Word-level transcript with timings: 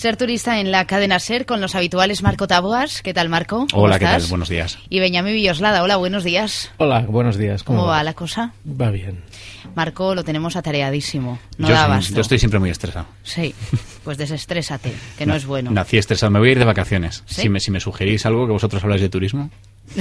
Ser 0.00 0.16
turista 0.16 0.60
en 0.60 0.70
la 0.72 0.86
cadena 0.86 1.18
Ser 1.18 1.44
con 1.44 1.60
los 1.60 1.74
habituales 1.74 2.22
Marco 2.22 2.46
Taboas. 2.46 3.02
¿Qué 3.02 3.12
tal, 3.12 3.28
Marco? 3.28 3.66
¿Cómo 3.70 3.82
Hola, 3.82 3.98
¿qué 3.98 4.06
estás? 4.06 4.22
tal? 4.22 4.30
Buenos 4.30 4.48
días. 4.48 4.78
Y 4.88 4.98
Benjamín 4.98 5.34
Villoslada. 5.34 5.82
Hola, 5.82 5.96
buenos 5.96 6.24
días. 6.24 6.70
Hola, 6.78 7.00
buenos 7.00 7.36
días. 7.36 7.62
¿Cómo, 7.64 7.80
¿Cómo, 7.80 7.90
va 7.90 8.02
la 8.02 8.14
cosa? 8.14 8.54
Va 8.66 8.90
bien. 8.90 9.22
Marco 9.74 10.14
lo 10.14 10.24
tenemos 10.24 10.56
atareadísimo. 10.56 11.38
No 11.58 11.68
yo, 11.68 11.74
da 11.74 11.84
abasto. 11.84 12.14
yo 12.14 12.22
estoy 12.22 12.38
siempre 12.38 12.58
muy 12.58 12.70
estresado. 12.70 13.08
Sí, 13.24 13.54
pues 14.02 14.16
desestrésate, 14.16 14.90
que 15.18 15.26
no, 15.26 15.34
es 15.34 15.44
bueno. 15.44 15.70
Nací 15.70 15.98
estresado. 15.98 16.30
Me 16.32 16.38
voy 16.38 16.48
a 16.48 16.52
ir 16.52 16.58
de 16.60 16.64
vacaciones. 16.64 17.22
¿Sí? 17.26 17.42
Si, 17.42 17.48
me, 17.50 17.60
si 17.60 17.70
me 17.70 17.78
sugerís 17.78 18.24
algo 18.24 18.46
que 18.46 18.52
vosotros 18.54 18.82
habláis 18.82 19.02
de 19.02 19.10
turismo. 19.10 19.50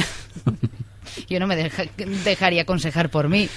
Yo 1.29 1.41
no 1.41 1.47
me 1.47 1.57
deja- 1.57 1.83
dejaría 2.23 2.61
aconsejar 2.61 3.09
por 3.09 3.27
mí. 3.27 3.49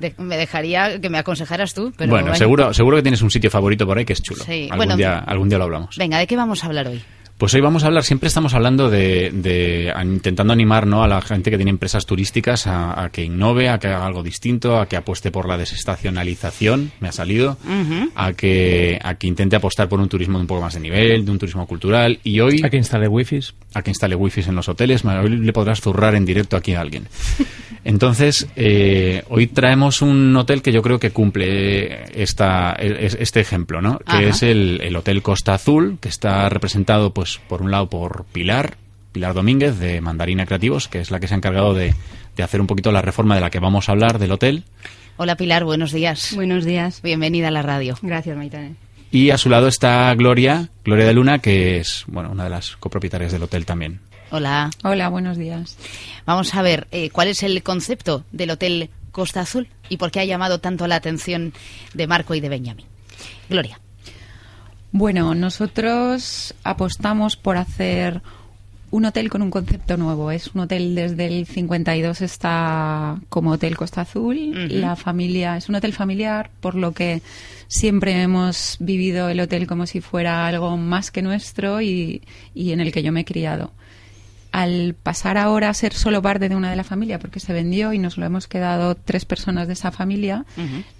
De- 0.00 0.14
me 0.18 0.36
dejaría 0.36 1.00
que 1.00 1.08
me 1.08 1.18
aconsejaras 1.18 1.74
tú. 1.74 1.92
Pero 1.96 2.10
bueno, 2.10 2.34
seguro, 2.34 2.72
seguro 2.74 2.96
que 2.96 3.02
tienes 3.02 3.22
un 3.22 3.30
sitio 3.30 3.50
favorito 3.50 3.86
por 3.86 3.98
ahí 3.98 4.04
que 4.04 4.12
es 4.12 4.22
chulo. 4.22 4.44
Sí, 4.44 4.64
Algún, 4.64 4.76
bueno, 4.76 4.96
día, 4.96 5.18
algún 5.18 5.48
día 5.48 5.58
lo 5.58 5.64
hablamos. 5.64 5.96
Venga, 5.96 6.18
¿de 6.18 6.26
qué 6.26 6.36
vamos 6.36 6.62
a 6.64 6.66
hablar 6.66 6.88
hoy? 6.88 7.02
Pues 7.38 7.52
hoy 7.52 7.60
vamos 7.60 7.84
a 7.84 7.88
hablar, 7.88 8.02
siempre 8.02 8.28
estamos 8.28 8.54
hablando 8.54 8.88
de, 8.88 9.30
de- 9.30 9.92
a- 9.94 10.02
intentando 10.02 10.54
animar 10.54 10.86
¿no? 10.86 11.02
a 11.02 11.08
la 11.08 11.20
gente 11.20 11.50
que 11.50 11.58
tiene 11.58 11.70
empresas 11.70 12.06
turísticas 12.06 12.66
a, 12.66 13.04
a 13.04 13.10
que 13.10 13.24
innove, 13.24 13.68
a 13.68 13.78
que 13.78 13.88
haga 13.88 14.06
algo 14.06 14.22
distinto, 14.22 14.80
a 14.80 14.86
que 14.88 14.96
apueste 14.96 15.30
por 15.30 15.46
la 15.46 15.58
desestacionalización, 15.58 16.92
me 17.00 17.08
ha 17.08 17.12
salido, 17.12 17.58
a, 18.14 18.32
que, 18.32 18.98
a 19.02 19.16
que 19.16 19.26
intente 19.26 19.54
apostar 19.54 19.86
por 19.86 20.00
un 20.00 20.08
turismo 20.08 20.38
de 20.38 20.42
un 20.42 20.46
poco 20.46 20.62
más 20.62 20.72
de 20.74 20.80
nivel, 20.80 21.26
de 21.26 21.30
un 21.30 21.38
turismo 21.38 21.66
cultural. 21.66 22.18
Y 22.24 22.40
hoy 22.40 22.62
Aquí 22.64 22.78
instale 22.78 23.06
wifi. 23.06 23.40
a 23.74 23.82
que 23.82 23.90
instale 23.90 24.14
wifi 24.14 24.40
en 24.40 24.54
los 24.56 24.70
hoteles. 24.70 25.04
Hoy 25.04 25.28
le 25.28 25.52
podrás 25.52 25.82
zurrar 25.82 26.14
en 26.14 26.24
directo 26.24 26.56
aquí 26.56 26.72
a 26.72 26.80
alguien. 26.80 27.06
Entonces, 27.84 28.48
eh, 28.56 29.22
hoy 29.28 29.46
traemos 29.46 30.02
un 30.02 30.34
hotel 30.36 30.60
que 30.60 30.72
yo 30.72 30.82
creo 30.82 30.98
que 30.98 31.10
cumple 31.12 32.20
esta, 32.20 32.72
es- 32.72 33.16
este 33.20 33.38
ejemplo, 33.40 33.80
¿no? 33.80 34.00
Ajá. 34.04 34.18
Que 34.20 34.28
es 34.30 34.42
el, 34.42 34.80
el 34.82 34.96
Hotel 34.96 35.22
Costa 35.22 35.54
Azul, 35.54 35.98
que 36.00 36.08
está 36.08 36.48
representado, 36.48 37.14
pues, 37.14 37.25
por 37.48 37.62
un 37.62 37.70
lado 37.70 37.88
por 37.88 38.24
Pilar, 38.32 38.76
Pilar 39.12 39.34
Domínguez, 39.34 39.78
de 39.78 40.00
Mandarina 40.00 40.46
Creativos, 40.46 40.88
que 40.88 41.00
es 41.00 41.10
la 41.10 41.20
que 41.20 41.28
se 41.28 41.34
ha 41.34 41.36
encargado 41.36 41.74
de, 41.74 41.94
de 42.36 42.42
hacer 42.42 42.60
un 42.60 42.66
poquito 42.66 42.92
la 42.92 43.02
reforma 43.02 43.34
de 43.34 43.40
la 43.40 43.50
que 43.50 43.60
vamos 43.60 43.88
a 43.88 43.92
hablar 43.92 44.18
del 44.18 44.32
hotel. 44.32 44.64
Hola 45.16 45.36
Pilar, 45.36 45.64
buenos 45.64 45.92
días. 45.92 46.32
Buenos 46.34 46.64
días. 46.64 47.00
Bienvenida 47.02 47.48
a 47.48 47.50
la 47.50 47.62
radio. 47.62 47.96
Gracias, 48.02 48.36
Maitane. 48.36 48.76
Y 49.10 49.30
a 49.30 49.38
su 49.38 49.48
lado 49.48 49.68
está 49.68 50.14
Gloria, 50.14 50.68
Gloria 50.84 51.06
de 51.06 51.14
Luna, 51.14 51.38
que 51.38 51.78
es, 51.78 52.04
bueno, 52.06 52.30
una 52.30 52.44
de 52.44 52.50
las 52.50 52.76
copropietarias 52.76 53.32
del 53.32 53.42
hotel 53.42 53.64
también. 53.64 54.00
Hola. 54.30 54.70
Hola, 54.82 55.08
buenos 55.08 55.38
días. 55.38 55.78
Vamos 56.26 56.54
a 56.54 56.62
ver, 56.62 56.88
eh, 56.90 57.10
¿cuál 57.10 57.28
es 57.28 57.42
el 57.42 57.62
concepto 57.62 58.24
del 58.32 58.50
Hotel 58.50 58.90
Costa 59.12 59.40
Azul 59.40 59.68
y 59.88 59.96
por 59.96 60.10
qué 60.10 60.20
ha 60.20 60.24
llamado 60.24 60.58
tanto 60.58 60.86
la 60.86 60.96
atención 60.96 61.52
de 61.94 62.06
Marco 62.06 62.34
y 62.34 62.40
de 62.40 62.48
Benjamín? 62.48 62.86
Gloria. 63.48 63.80
Bueno, 64.98 65.34
nosotros 65.34 66.54
apostamos 66.64 67.36
por 67.36 67.58
hacer 67.58 68.22
un 68.90 69.04
hotel 69.04 69.28
con 69.28 69.42
un 69.42 69.50
concepto 69.50 69.98
nuevo. 69.98 70.30
Es 70.30 70.54
un 70.54 70.62
hotel 70.62 70.94
desde 70.94 71.26
el 71.26 71.44
52 71.44 72.22
está 72.22 73.20
como 73.28 73.50
Hotel 73.50 73.76
Costa 73.76 74.00
Azul. 74.00 74.70
La 74.70 74.96
familia 74.96 75.58
es 75.58 75.68
un 75.68 75.74
hotel 75.74 75.92
familiar, 75.92 76.48
por 76.60 76.76
lo 76.76 76.92
que 76.92 77.20
siempre 77.68 78.22
hemos 78.22 78.78
vivido 78.80 79.28
el 79.28 79.38
hotel 79.40 79.66
como 79.66 79.84
si 79.84 80.00
fuera 80.00 80.46
algo 80.46 80.78
más 80.78 81.10
que 81.10 81.20
nuestro 81.20 81.82
y, 81.82 82.22
y 82.54 82.72
en 82.72 82.80
el 82.80 82.90
que 82.90 83.02
yo 83.02 83.12
me 83.12 83.20
he 83.20 83.24
criado. 83.26 83.72
Al 84.50 84.94
pasar 84.94 85.36
ahora 85.36 85.68
a 85.68 85.74
ser 85.74 85.92
solo 85.92 86.22
parte 86.22 86.48
de 86.48 86.56
una 86.56 86.70
de 86.70 86.76
la 86.76 86.84
familia, 86.84 87.18
porque 87.18 87.38
se 87.38 87.52
vendió 87.52 87.92
y 87.92 87.98
nos 87.98 88.16
lo 88.16 88.24
hemos 88.24 88.46
quedado 88.46 88.94
tres 88.94 89.26
personas 89.26 89.66
de 89.66 89.74
esa 89.74 89.92
familia, 89.92 90.46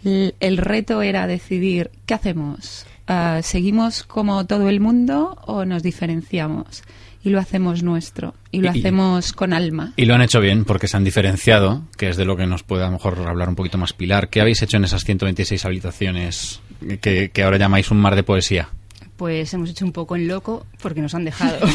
el 0.05 0.57
reto 0.59 1.01
era 1.01 1.27
decidir 1.27 1.91
qué 2.05 2.13
hacemos. 2.13 2.85
Ah, 3.09 3.41
¿Seguimos 3.43 4.03
como 4.03 4.47
todo 4.47 4.69
el 4.69 4.81
mundo 4.81 5.39
o 5.47 5.65
nos 5.65 5.83
diferenciamos? 5.83 6.83
Y 7.23 7.31
lo 7.31 7.41
hacemos 7.41 7.83
nuestro. 7.83 8.35
Y 8.53 8.61
lo 8.61 8.73
Y- 8.73 8.79
hacemos 8.79 9.33
con 9.33 9.53
alma. 9.53 9.93
Y 9.97 10.05
lo 10.05 10.15
han 10.15 10.23
hecho 10.23 10.41
bien 10.41 10.65
porque 10.65 10.87
se 10.89 10.97
han 10.97 11.05
diferenciado, 11.05 11.83
que 11.97 12.09
es 12.09 12.17
de 12.17 12.25
lo 12.25 12.37
que 12.37 12.47
nos 12.47 12.63
puede 12.63 12.83
a 12.85 12.87
lo 12.87 12.93
mejor 12.93 13.19
hablar 13.27 13.49
un 13.49 13.57
poquito 13.57 13.79
más 13.79 13.93
Pilar. 13.93 14.29
¿Qué 14.29 14.41
habéis 14.41 14.63
hecho 14.63 14.77
en 14.77 14.85
esas 14.85 15.05
126 15.05 15.65
habitaciones 15.65 16.61
que, 17.01 17.31
que 17.33 17.43
ahora 17.43 17.59
llamáis 17.59 17.91
un 17.91 17.99
mar 17.99 18.15
de 18.15 18.23
poesía? 18.23 18.69
Pues 19.17 19.53
hemos 19.55 19.71
hecho 19.71 19.85
un 19.85 19.93
poco 19.93 20.15
en 20.15 20.29
loco 20.29 20.67
porque 20.83 21.01
nos 21.01 21.15
han 21.15 21.25
dejado. 21.25 21.59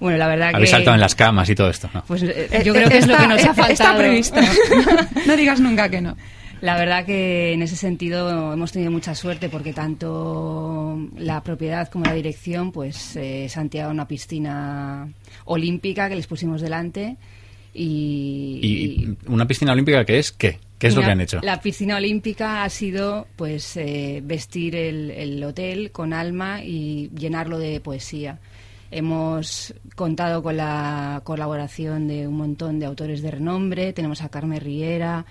bueno, 0.00 0.18
la 0.18 0.28
verdad 0.28 0.50
Habéis 0.54 0.70
que... 0.70 0.76
saltado 0.76 0.94
en 0.94 1.00
las 1.00 1.14
camas 1.14 1.48
y 1.48 1.54
todo 1.54 1.70
esto, 1.70 1.88
¿no? 1.94 2.04
Pues 2.06 2.22
eh, 2.22 2.62
yo 2.64 2.72
creo 2.74 2.88
que 2.88 2.98
es 2.98 3.06
lo 3.06 3.16
que 3.16 3.26
nos 3.26 3.42
ha 3.44 3.54
faltado. 3.54 3.70
Está 3.72 3.96
previsto. 3.96 4.40
no 5.26 5.36
digas 5.36 5.60
nunca 5.60 5.88
que 5.88 6.00
no. 6.00 6.16
La 6.64 6.78
verdad 6.78 7.04
que 7.04 7.52
en 7.52 7.60
ese 7.60 7.76
sentido 7.76 8.54
hemos 8.54 8.72
tenido 8.72 8.90
mucha 8.90 9.14
suerte 9.14 9.50
porque 9.50 9.74
tanto 9.74 10.98
la 11.14 11.42
propiedad 11.42 11.90
como 11.90 12.06
la 12.06 12.14
dirección 12.14 12.72
pues 12.72 13.16
eh, 13.16 13.50
se 13.50 13.60
han 13.60 13.68
tirado 13.68 13.90
a 13.90 13.92
una 13.92 14.08
piscina 14.08 15.06
olímpica 15.44 16.08
que 16.08 16.16
les 16.16 16.26
pusimos 16.26 16.62
delante 16.62 17.18
y, 17.74 18.60
¿Y 18.62 19.30
una 19.30 19.46
piscina 19.46 19.72
olímpica 19.72 20.06
qué 20.06 20.18
es? 20.18 20.32
¿Qué? 20.32 20.58
¿Qué 20.78 20.86
es 20.86 20.94
lo 20.94 21.02
que 21.02 21.10
han 21.10 21.20
hecho? 21.20 21.40
La 21.42 21.60
piscina 21.60 21.98
olímpica 21.98 22.64
ha 22.64 22.70
sido 22.70 23.26
pues 23.36 23.76
eh, 23.76 24.22
vestir 24.24 24.74
el, 24.74 25.10
el 25.10 25.44
hotel 25.44 25.90
con 25.90 26.14
alma 26.14 26.64
y 26.64 27.10
llenarlo 27.14 27.58
de 27.58 27.78
poesía. 27.80 28.38
Hemos 28.90 29.74
contado 29.96 30.42
con 30.42 30.56
la 30.56 31.20
colaboración 31.24 32.08
de 32.08 32.26
un 32.26 32.38
montón 32.38 32.78
de 32.78 32.86
autores 32.86 33.20
de 33.20 33.32
renombre. 33.32 33.92
Tenemos 33.92 34.22
a 34.22 34.30
Carmen 34.30 34.60
Riera, 34.62 35.26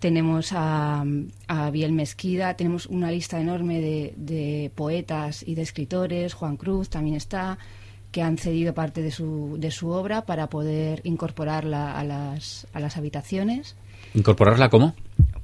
tenemos 0.00 0.52
a, 0.52 1.04
a 1.46 1.70
Biel 1.70 1.92
Mesquida, 1.92 2.54
tenemos 2.54 2.86
una 2.86 3.10
lista 3.10 3.40
enorme 3.40 3.80
de, 3.80 4.14
de 4.16 4.72
poetas 4.74 5.44
y 5.46 5.54
de 5.54 5.62
escritores. 5.62 6.34
Juan 6.34 6.56
Cruz 6.56 6.88
también 6.88 7.16
está 7.16 7.58
que 8.10 8.22
han 8.22 8.38
cedido 8.38 8.74
parte 8.74 9.02
de 9.02 9.10
su, 9.10 9.56
de 9.58 9.70
su 9.70 9.90
obra 9.90 10.22
para 10.22 10.48
poder 10.48 11.00
incorporarla 11.04 11.96
a 11.98 12.02
las, 12.02 12.66
a 12.72 12.80
las 12.80 12.96
habitaciones. 12.96 13.76
¿Incorporarla 14.14 14.68
cómo? 14.68 14.94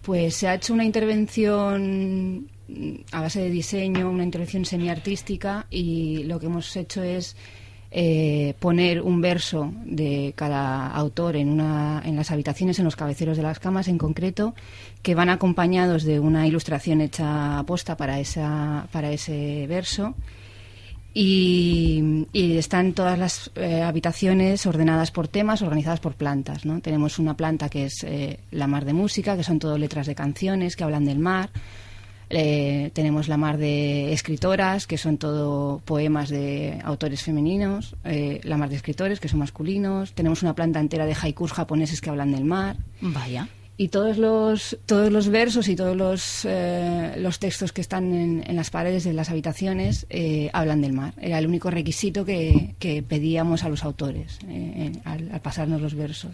Pues 0.03 0.35
se 0.35 0.49
ha 0.49 0.55
hecho 0.55 0.75
una 0.75 0.85
intervención 0.85 2.49
mm, 2.69 2.95
a 3.13 3.21
base 3.21 3.41
de 3.41 3.51
diseño, 3.51 4.11
una 4.11 4.25
intervención 4.25 4.65
semiartística 4.65 5.67
y 5.71 6.25
lo 6.25 6.41
que 6.41 6.47
hemos 6.47 6.75
hecho 6.77 7.03
es 7.03 7.37
eh, 7.91 8.55
poner 8.59 9.01
un 9.01 9.21
verso 9.21 9.73
de 9.85 10.33
cada 10.37 10.89
autor 10.89 11.37
en, 11.37 11.49
una, 11.49 12.03
en 12.05 12.17
las 12.17 12.31
habitaciones, 12.31 12.79
en 12.79 12.85
los 12.85 12.97
cabeceros 12.97 13.37
de 13.37 13.43
las 13.43 13.59
camas 13.59 13.89
en 13.89 13.99
concreto, 13.99 14.55
que 15.03 15.15
van 15.15 15.29
acompañados 15.29 16.05
de 16.05 16.19
una 16.19 16.47
ilustración 16.47 17.01
hecha 17.01 17.59
aposta 17.59 17.97
para, 17.97 18.19
esa, 18.19 18.89
para 18.91 19.11
ese 19.13 19.67
verso. 19.69 20.15
Y, 21.19 22.27
están 22.35 22.93
todas 22.93 23.19
las 23.19 23.51
eh, 23.55 23.81
habitaciones 23.81 24.67
ordenadas 24.67 25.11
por 25.11 25.29
temas, 25.29 25.63
organizadas 25.63 26.01
por 26.01 26.15
plantas. 26.15 26.67
¿no? 26.67 26.81
Tenemos 26.81 27.19
una 27.19 27.35
planta 27.35 27.71
que 27.71 27.87
es 27.87 28.05
eh, 28.05 28.41
la 28.51 28.67
mar 28.67 28.85
de 28.85 28.93
música, 28.93 29.35
que 29.35 29.43
son 29.43 29.59
todo 29.59 29.79
letras 29.79 30.07
de 30.07 30.15
canciones 30.15 30.77
que 30.77 30.85
hablan 30.85 31.07
del 31.07 31.19
mar. 31.19 31.49
Eh, 32.29 32.91
tenemos 32.93 33.29
la 33.29 33.37
mar 33.37 33.57
de 33.57 34.13
escritoras, 34.13 34.87
que 34.87 34.99
son 34.99 35.17
todo 35.17 35.81
poemas 35.85 36.29
de 36.29 36.81
autores 36.85 37.23
femeninos. 37.23 37.95
Eh, 38.05 38.41
la 38.43 38.57
mar 38.57 38.69
de 38.69 38.77
escritores, 38.77 39.21
que 39.21 39.29
son 39.29 39.39
masculinos. 39.39 40.13
Tenemos 40.13 40.43
una 40.43 40.55
planta 40.55 40.81
entera 40.81 41.07
de 41.07 41.17
haikus 41.21 41.53
japoneses 41.53 42.01
que 42.01 42.11
hablan 42.11 42.33
del 42.33 42.45
mar. 42.45 42.77
Vaya. 43.01 43.49
Y 43.79 43.89
todos 43.89 44.17
los, 44.17 44.79
todos 44.87 45.13
los 45.13 45.29
versos 45.29 45.69
y 45.69 45.77
todos 45.77 45.95
los, 45.95 46.47
eh, 46.47 47.13
los 47.19 47.39
textos 47.39 47.73
que 47.73 47.83
están 47.83 48.15
en, 48.15 48.43
en 48.47 48.57
las 48.57 48.71
paredes 48.71 49.05
de 49.05 49.13
las 49.13 49.29
habitaciones 49.29 50.07
eh, 50.09 50.49
hablan 50.55 50.81
del 50.81 50.95
mar. 50.95 51.13
Era 51.21 51.39
el 51.39 51.47
único 51.47 51.71
requisito 51.71 52.25
que, 52.25 52.75
que 52.79 53.03
pedíamos 53.03 53.65
a 53.65 53.69
los 53.69 53.85
autores 53.85 54.39
eh, 54.49 54.73
en- 54.95 55.03
al, 55.05 55.31
al 55.31 55.41
pasarnos 55.43 55.83
los 55.83 55.95
versos. 55.95 56.33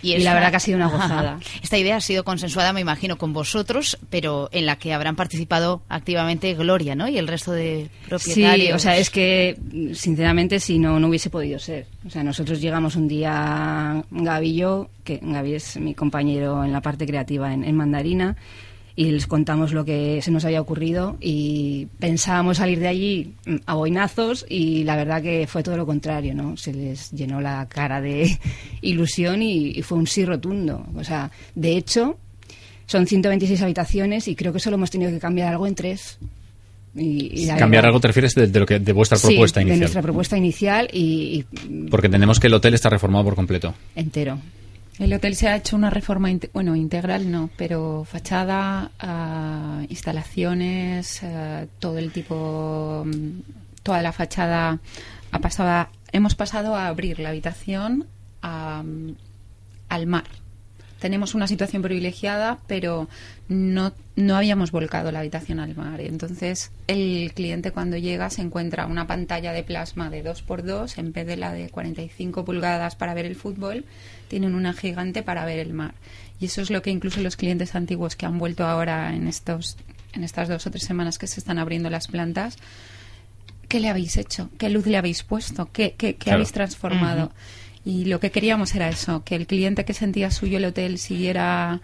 Y, 0.00 0.16
la 0.20 0.32
verdad 0.32 0.48
que 0.50 0.56
ha 0.56 0.60
sido 0.60 0.76
una 0.76 0.86
Ajá. 0.86 0.96
gozada. 1.02 1.40
Esta 1.62 1.76
idea 1.76 1.96
ha 1.96 2.00
sido 2.00 2.24
consensuada, 2.24 2.72
me 2.72 2.80
imagino, 2.80 3.18
con 3.18 3.34
vosotros, 3.34 3.98
pero 4.08 4.48
en 4.50 4.64
la 4.64 4.76
que 4.76 4.94
habrán 4.94 5.16
participado 5.16 5.82
activamente 5.90 6.54
Gloria, 6.54 6.94
¿no? 6.94 7.08
Y 7.08 7.18
el 7.18 7.28
resto 7.28 7.52
de 7.52 7.90
propietarios. 8.08 8.66
Sí, 8.68 8.72
o 8.72 8.78
sea, 8.78 8.96
es 8.96 9.10
que, 9.10 9.58
sinceramente, 9.92 10.58
si 10.60 10.78
no, 10.78 10.98
no 10.98 11.08
hubiese 11.08 11.28
podido 11.28 11.58
ser. 11.58 11.86
O 12.06 12.08
sea, 12.08 12.24
nosotros 12.24 12.60
llegamos 12.60 12.96
un 12.96 13.08
día, 13.08 14.02
Gaby 14.10 14.48
y 14.48 14.56
yo, 14.56 14.88
que 15.04 15.20
Gaby 15.22 15.54
es 15.54 15.76
mi 15.78 15.94
compañero 15.94 16.64
en 16.64 16.72
la 16.72 16.80
parte 16.80 17.06
creativa 17.06 17.52
en, 17.52 17.76
Mandarina, 17.76 18.36
y 18.96 19.10
les 19.10 19.26
contamos 19.26 19.72
lo 19.72 19.84
que 19.84 20.20
se 20.22 20.30
nos 20.30 20.44
había 20.44 20.62
ocurrido 20.62 21.16
y 21.20 21.88
pensábamos 21.98 22.56
salir 22.56 22.80
de 22.80 22.88
allí 22.88 23.34
mm, 23.46 23.56
a 23.66 23.74
boinazos 23.74 24.46
y 24.48 24.84
la 24.84 24.96
verdad 24.96 25.22
que 25.22 25.46
fue 25.46 25.62
todo 25.62 25.76
lo 25.76 25.86
contrario, 25.86 26.34
¿no? 26.34 26.56
Se 26.56 26.72
les 26.72 27.10
llenó 27.12 27.40
la 27.40 27.68
cara 27.68 28.00
de 28.00 28.38
ilusión 28.80 29.42
y, 29.42 29.68
y 29.68 29.82
fue 29.82 29.98
un 29.98 30.06
sí 30.06 30.24
rotundo. 30.24 30.86
O 30.96 31.04
sea, 31.04 31.30
de 31.54 31.76
hecho, 31.76 32.18
son 32.86 33.06
126 33.06 33.60
habitaciones 33.62 34.26
y 34.26 34.34
creo 34.34 34.52
que 34.52 34.58
solo 34.58 34.76
hemos 34.76 34.90
tenido 34.90 35.10
que 35.10 35.20
cambiar 35.20 35.52
algo 35.52 35.66
en 35.66 35.74
tres. 35.74 36.18
Y, 36.94 37.44
y 37.44 37.46
Cambiar 37.56 37.86
algo 37.86 38.00
te 38.00 38.08
refieres 38.08 38.34
de, 38.34 38.48
de 38.48 38.58
lo 38.60 38.66
que 38.66 38.78
de 38.80 38.92
vuestra 38.92 39.16
Sí, 39.16 39.28
propuesta 39.28 39.60
de 39.60 39.64
inicial. 39.64 39.80
nuestra 39.80 40.02
propuesta 40.02 40.36
inicial 40.36 40.88
y, 40.92 41.44
y 41.68 41.86
Porque 41.88 42.08
entendemos 42.08 42.40
que 42.40 42.48
el 42.48 42.54
hotel 42.54 42.74
está 42.74 42.88
reformado 42.90 43.24
por 43.24 43.36
completo. 43.36 43.74
entero. 43.94 44.38
El 44.98 45.12
hotel 45.14 45.34
se 45.34 45.48
ha 45.48 45.56
hecho 45.56 45.76
una 45.76 45.88
reforma, 45.88 46.30
inte- 46.30 46.50
bueno, 46.52 46.76
integral 46.76 47.30
no, 47.30 47.48
pero 47.56 48.04
fachada, 48.04 48.90
ah, 48.98 49.82
instalaciones, 49.88 51.22
ah, 51.22 51.64
todo 51.78 51.96
el 51.98 52.12
tipo, 52.12 53.04
mm, 53.06 53.40
toda 53.82 54.02
la 54.02 54.12
fachada 54.12 54.78
ha 55.32 55.38
pasado 55.38 55.70
a- 55.70 55.90
hemos 56.12 56.34
pasado 56.34 56.74
a 56.74 56.88
abrir 56.88 57.18
la 57.18 57.30
habitación 57.30 58.06
a, 58.42 58.82
al 59.88 60.06
mar. 60.06 60.24
Tenemos 61.00 61.34
una 61.34 61.46
situación 61.46 61.80
privilegiada, 61.82 62.58
pero 62.66 63.08
no, 63.48 63.92
no 64.16 64.36
habíamos 64.36 64.70
volcado 64.70 65.10
la 65.10 65.20
habitación 65.20 65.58
al 65.58 65.74
mar. 65.74 66.00
Entonces, 66.00 66.70
el 66.86 67.32
cliente 67.34 67.70
cuando 67.72 67.96
llega 67.96 68.28
se 68.30 68.42
encuentra 68.42 68.86
una 68.86 69.06
pantalla 69.06 69.52
de 69.52 69.62
plasma 69.62 70.10
de 70.10 70.22
2x2 70.22 70.98
en 70.98 71.12
vez 71.12 71.26
de 71.26 71.36
la 71.38 71.52
de 71.52 71.70
45 71.70 72.44
pulgadas 72.44 72.96
para 72.96 73.14
ver 73.14 73.24
el 73.24 73.34
fútbol, 73.34 73.84
tienen 74.28 74.54
una 74.54 74.74
gigante 74.74 75.22
para 75.22 75.44
ver 75.46 75.58
el 75.58 75.72
mar. 75.72 75.94
Y 76.38 76.46
eso 76.46 76.60
es 76.60 76.70
lo 76.70 76.82
que 76.82 76.90
incluso 76.90 77.20
los 77.20 77.36
clientes 77.36 77.74
antiguos 77.74 78.14
que 78.14 78.26
han 78.26 78.38
vuelto 78.38 78.66
ahora 78.66 79.14
en, 79.14 79.26
estos, 79.26 79.78
en 80.12 80.22
estas 80.22 80.48
dos 80.48 80.66
o 80.66 80.70
tres 80.70 80.84
semanas 80.84 81.18
que 81.18 81.26
se 81.26 81.40
están 81.40 81.58
abriendo 81.58 81.88
las 81.90 82.08
plantas, 82.08 82.56
¿qué 83.68 83.80
le 83.80 83.88
habéis 83.88 84.16
hecho? 84.16 84.50
¿Qué 84.58 84.68
luz 84.68 84.86
le 84.86 84.96
habéis 84.96 85.22
puesto? 85.22 85.70
¿Qué, 85.72 85.94
qué- 85.96 86.14
qué 86.14 86.24
Claro. 86.24 86.36
habéis 86.36 86.52
transformado? 86.52 87.32
Y 87.84 88.04
lo 88.06 88.20
que 88.20 88.30
queríamos 88.30 88.74
era 88.74 88.88
eso, 88.88 89.24
que 89.24 89.36
el 89.36 89.46
cliente 89.46 89.84
que 89.84 89.94
sentía 89.94 90.30
suyo 90.30 90.58
el 90.58 90.66
hotel 90.66 90.98
siguiera 90.98 91.80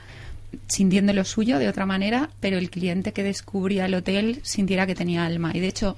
sintiendo 0.69 1.13
lo 1.13 1.25
suyo 1.25 1.59
de 1.59 1.69
otra 1.69 1.87
manera, 1.87 2.31
pero 2.41 2.59
el 2.59 2.71
cliente 2.71 3.13
que 3.13 3.23
descubría 3.23 3.87
el 3.87 3.95
hotel 3.95 4.41
sintiera 4.43 4.87
que 4.87 4.95
tenía 4.95 5.25
alma. 5.25 5.53
Y 5.55 5.61
de 5.61 5.69
hecho, 5.69 5.97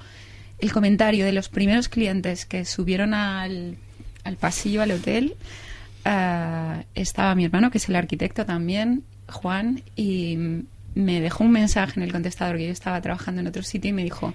el 0.58 0.72
comentario 0.72 1.24
de 1.24 1.32
los 1.32 1.48
primeros 1.48 1.88
clientes 1.88 2.44
que 2.44 2.64
subieron 2.64 3.14
al, 3.14 3.76
al 4.24 4.36
pasillo 4.36 4.82
al 4.82 4.92
hotel, 4.92 5.36
ah, 6.04 6.82
estaba 6.94 7.34
mi 7.34 7.44
hermano, 7.44 7.70
que 7.70 7.78
es 7.78 7.88
el 7.88 7.96
arquitecto 7.96 8.44
también, 8.44 9.04
Juan, 9.28 9.82
y 9.96 10.64
me 10.94 11.20
dejó 11.20 11.44
un 11.44 11.52
mensaje 11.52 11.94
en 11.96 12.02
el 12.02 12.12
contestador 12.12 12.56
que 12.56 12.66
yo 12.66 12.72
estaba 12.72 13.00
trabajando 13.00 13.40
en 13.40 13.46
otro 13.46 13.62
sitio 13.62 13.90
y 13.90 13.92
me 13.92 14.04
dijo, 14.04 14.34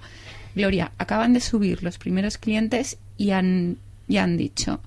Gloria, 0.54 0.92
acaban 0.98 1.32
de 1.32 1.40
subir 1.40 1.82
los 1.82 1.98
primeros 1.98 2.38
clientes 2.38 2.96
y 3.18 3.30
han, 3.30 3.76
y 4.08 4.16
han 4.18 4.36
dicho, 4.36 4.80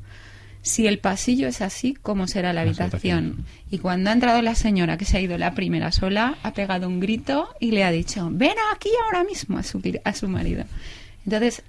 si 0.68 0.86
el 0.86 1.00
pasillo 1.00 1.48
es 1.48 1.62
así, 1.62 1.96
¿cómo 1.96 2.28
será 2.28 2.54
la 2.54 2.62
será 2.62 2.86
habitación? 2.86 3.46
Y 3.72 3.80
cuando 3.80 4.10
ha 4.10 4.14
entrado 4.14 4.42
la 4.42 4.56
señora, 4.56 4.98
que 4.98 5.06
se 5.06 5.18
ha 5.18 5.22
ido 5.22 5.38
la 5.38 5.56
primera 5.56 5.92
sola, 5.92 6.38
ha 6.44 6.54
pegado 6.54 6.88
un 6.88 7.00
grito 7.00 7.50
y 7.60 7.72
le 7.72 7.84
ha 7.84 7.92
dicho, 7.92 8.30
ven 8.32 8.56
aquí 8.74 8.90
ahora 9.06 9.24
mismo 9.24 9.58
a 9.58 9.64
su, 9.64 9.82
a 10.04 10.14
su 10.14 10.28
marido. 10.28 10.66
Entonces, 11.26 11.64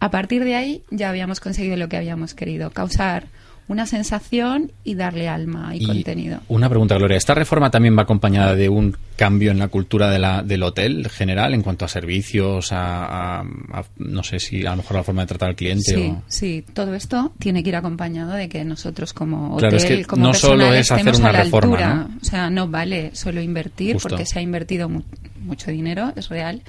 a 0.00 0.10
partir 0.10 0.44
de 0.44 0.54
ahí 0.54 0.82
ya 0.90 1.08
habíamos 1.08 1.40
conseguido 1.40 1.76
lo 1.76 1.88
que 1.88 1.96
habíamos 1.96 2.34
querido, 2.34 2.70
causar 2.70 3.26
una 3.70 3.86
sensación 3.86 4.72
y 4.82 4.94
darle 4.96 5.28
alma 5.28 5.70
y, 5.74 5.86
contenido. 5.86 6.40
Una 6.48 6.68
pregunta, 6.68 6.96
Gloria. 6.96 7.16
¿Esta 7.16 7.34
reforma 7.34 7.70
también 7.70 7.96
va 7.96 8.02
acompañada 8.02 8.54
de 8.56 8.68
un 8.68 8.96
cambio 9.16 9.52
en 9.52 9.58
la 9.60 9.68
cultura 9.68 10.10
de 10.10 10.18
la, 10.18 10.42
del 10.42 10.62
hotel 10.64 11.08
general 11.08 11.54
en 11.54 11.62
cuanto 11.62 11.84
a 11.84 11.88
servicios, 11.88 12.72
a, 12.72 13.04
a- 13.04 13.40
a- 13.40 13.84
no 13.98 14.22
sé 14.24 14.40
si 14.40 14.66
a 14.66 14.70
lo 14.72 14.78
mejor 14.78 14.96
la 14.96 15.04
forma 15.04 15.22
de 15.22 15.28
tratar 15.28 15.50
al 15.50 15.54
cliente? 15.56 15.94
Sí, 15.94 16.08
o... 16.10 16.22
sí, 16.26 16.64
todo 16.74 16.94
esto 16.94 17.32
tiene 17.38 17.62
que 17.62 17.68
ir 17.68 17.76
acompañado 17.76 18.32
de 18.32 18.48
que 18.48 18.64
nosotros 18.64 19.12
como 19.12 19.54
hotel, 19.54 19.70
Claro, 19.70 19.76
es 19.76 19.84
que 19.84 20.04
como 20.04 20.26
no 20.26 20.34
solo 20.34 20.72
es 20.74 20.90
hacer 20.90 21.14
una 21.14 21.28
a 21.28 21.32
la 21.32 21.44
reforma, 21.44 21.76
altura. 21.76 21.94
¿no? 21.94 22.18
O 22.20 22.24
sea, 22.24 22.50
no 22.50 22.66
vale 22.68 23.10
solo 23.14 23.40
invertir 23.40 23.94
Justo. 23.94 24.08
porque 24.08 24.26
se 24.26 24.40
ha 24.40 24.42
invertido 24.42 24.88
mu- 24.88 25.02
mucho 25.44 25.70
dinero, 25.70 26.12
es 26.16 26.28
real. 26.28 26.60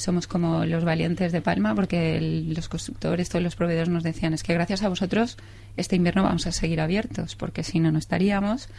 Somos 0.00 0.26
como 0.26 0.64
los 0.64 0.82
valientes 0.82 1.30
de 1.30 1.42
Palma 1.42 1.74
porque 1.74 2.18
los 2.20 2.70
constructores, 2.70 3.28
todos 3.28 3.42
los 3.42 3.54
proveedores 3.54 3.90
nos 3.90 4.02
decían 4.02 4.32
es 4.32 4.42
que 4.42 4.54
gracias 4.54 4.82
a 4.82 4.88
vosotros 4.88 5.36
este 5.76 5.96
invierno 5.96 6.22
vamos 6.22 6.46
a 6.46 6.52
seguir 6.52 6.80
abiertos 6.80 7.36
porque 7.36 7.62
si 7.62 7.80
no, 7.80 7.92
no 7.92 7.98
estaríamos. 7.98 8.70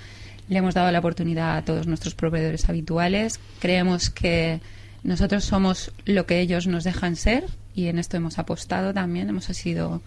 Le 0.49 0.57
hemos 0.57 0.73
dado 0.73 0.91
la 0.91 0.97
oportunidad 0.97 1.57
a 1.57 1.61
todos 1.63 1.85
nuestros 1.85 2.15
proveedores 2.15 2.67
habituales. 2.69 3.39
Creemos 3.59 4.09
que 4.09 4.61
nosotros 5.03 5.43
somos 5.43 5.91
lo 6.05 6.25
que 6.25 6.39
ellos 6.39 6.65
nos 6.65 6.83
dejan 6.83 7.15
ser 7.15 7.45
y 7.75 7.85
en 7.85 7.99
esto 7.99 8.17
hemos 8.17 8.39
apostado 8.39 8.91
también. 8.91 9.29
Hemos 9.29 9.45
sido 9.45 10.01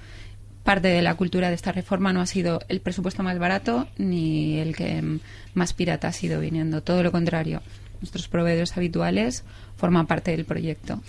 parte 0.65 0.89
de 0.89 1.01
la 1.01 1.15
cultura 1.15 1.49
de 1.49 1.55
esta 1.55 1.71
reforma. 1.71 2.13
No 2.13 2.23
ha 2.23 2.27
sido 2.27 2.61
el 2.69 2.81
presupuesto 2.81 3.23
más 3.23 3.39
barato 3.39 3.87
ni 3.99 4.59
el 4.59 4.75
que 4.75 5.21
más 5.55 5.75
pirata 5.75 6.09
ha 6.09 6.13
sido 6.13 6.41
viniendo. 6.41 6.83
Todo 6.83 7.05
lo 7.05 7.13
contrario. 7.13 7.63
Nuestros 8.05 8.29
proveedores 8.29 8.77
habituales 8.77 9.45
forman 9.77 10.07
parte 10.07 10.31
del 10.31 10.45
proyecto. 10.45 11.01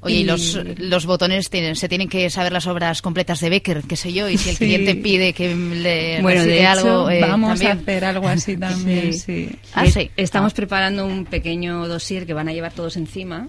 Oye, 0.00 0.16
y 0.16 0.24
los, 0.24 0.58
los 0.78 1.06
botones 1.06 1.48
tienen, 1.50 1.74
se 1.76 1.88
tienen 1.88 2.08
que 2.08 2.28
saber 2.30 2.52
las 2.52 2.66
obras 2.66 3.00
completas 3.02 3.40
de 3.40 3.48
Becker, 3.50 3.82
qué 3.82 3.96
sé 3.96 4.12
yo, 4.12 4.28
y 4.28 4.36
si 4.38 4.50
el 4.50 4.56
Sí. 4.58 4.64
cliente 4.66 4.94
pide 4.94 5.32
que 5.32 5.54
le 5.54 6.20
Bueno, 6.22 6.44
de 6.44 6.60
hecho, 6.60 6.68
algo, 6.70 7.10
eh, 7.10 7.20
vamos 7.20 7.58
también. 7.58 7.78
a 7.78 7.80
hacer 7.80 8.04
algo 8.04 8.28
así 8.28 8.56
también, 8.58 9.12
sí. 9.14 9.48
Ah, 9.72 9.86
Eh, 9.86 9.90
sí. 9.90 10.10
Estamos 10.16 10.52
Ah. 10.52 10.56
preparando 10.56 11.06
un 11.06 11.24
pequeño 11.24 11.88
dossier 11.88 12.26
que 12.26 12.34
van 12.34 12.48
a 12.48 12.52
llevar 12.52 12.72
todos 12.72 12.96
encima, 12.96 13.48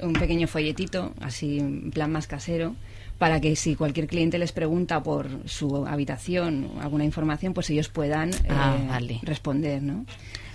un 0.00 0.12
pequeño 0.12 0.46
folletito, 0.46 1.14
así 1.20 1.58
en 1.58 1.90
plan 1.90 2.12
más 2.12 2.26
casero, 2.26 2.74
para 3.18 3.40
que 3.40 3.56
si 3.56 3.74
cualquier 3.74 4.06
cliente 4.06 4.38
les 4.38 4.52
pregunta 4.52 5.02
por 5.02 5.28
su 5.46 5.86
habitación 5.86 6.70
o 6.76 6.80
alguna 6.82 7.04
información, 7.04 7.54
pues 7.54 7.70
ellos 7.70 7.88
puedan 7.88 8.30
eh, 8.30 8.36
Ah, 8.50 8.76
vale. 8.88 9.20
responder, 9.22 9.82
¿no? 9.82 10.04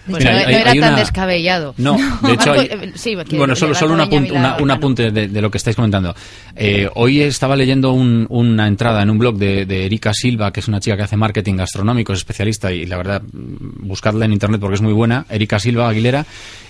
Pues 0.09 0.23
Mira, 0.23 0.31
no, 0.33 0.37
hay- 0.39 0.43
no 0.45 0.49
hay- 0.49 0.55
era 0.61 0.71
tan 0.71 0.77
una- 0.93 0.99
descabellado. 0.99 1.73
No, 1.77 1.97
de 2.21 2.33
hecho, 2.33 2.51
hay- 2.53 2.91
sí, 2.95 3.15
bueno, 3.15 3.55
solo, 3.55 3.73
solo 3.75 3.93
un 3.93 3.99
una- 4.31 4.57
un 4.57 4.71
apunte 4.71 5.11
de, 5.11 5.27
de 5.27 5.41
lo 5.41 5.49
que 5.51 5.57
estáis 5.57 5.75
comentando. 5.75 6.15
Eh, 6.55 6.89
hoy 6.95 7.21
estaba 7.21 7.55
leyendo 7.55 7.91
un- 7.93 8.25
una 8.29 8.67
entrada 8.67 9.01
en 9.01 9.09
un 9.09 9.17
blog 9.19 9.37
de, 9.37 9.65
de 9.65 9.85
Erika 9.85 10.11
Silva, 10.13 10.51
que 10.51 10.59
es 10.59 10.67
una 10.67 10.79
chica 10.79 10.97
que 10.97 11.03
hace 11.03 11.17
marketing 11.17 11.55
gastronómico, 11.55 12.13
es 12.13 12.19
especialista 12.19 12.71
y 12.71 12.85
la 12.85 12.97
verdad, 12.97 13.21
mm, 13.21 13.87
buscadla 13.87 14.25
en 14.25 14.33
internet 14.33 14.59
porque 14.59 14.75
es 14.75 14.81
muy 14.81 14.93
buena. 14.93 15.25
Erika 15.29 15.59
Silva 15.59 15.89
Aguilera. 15.89 16.25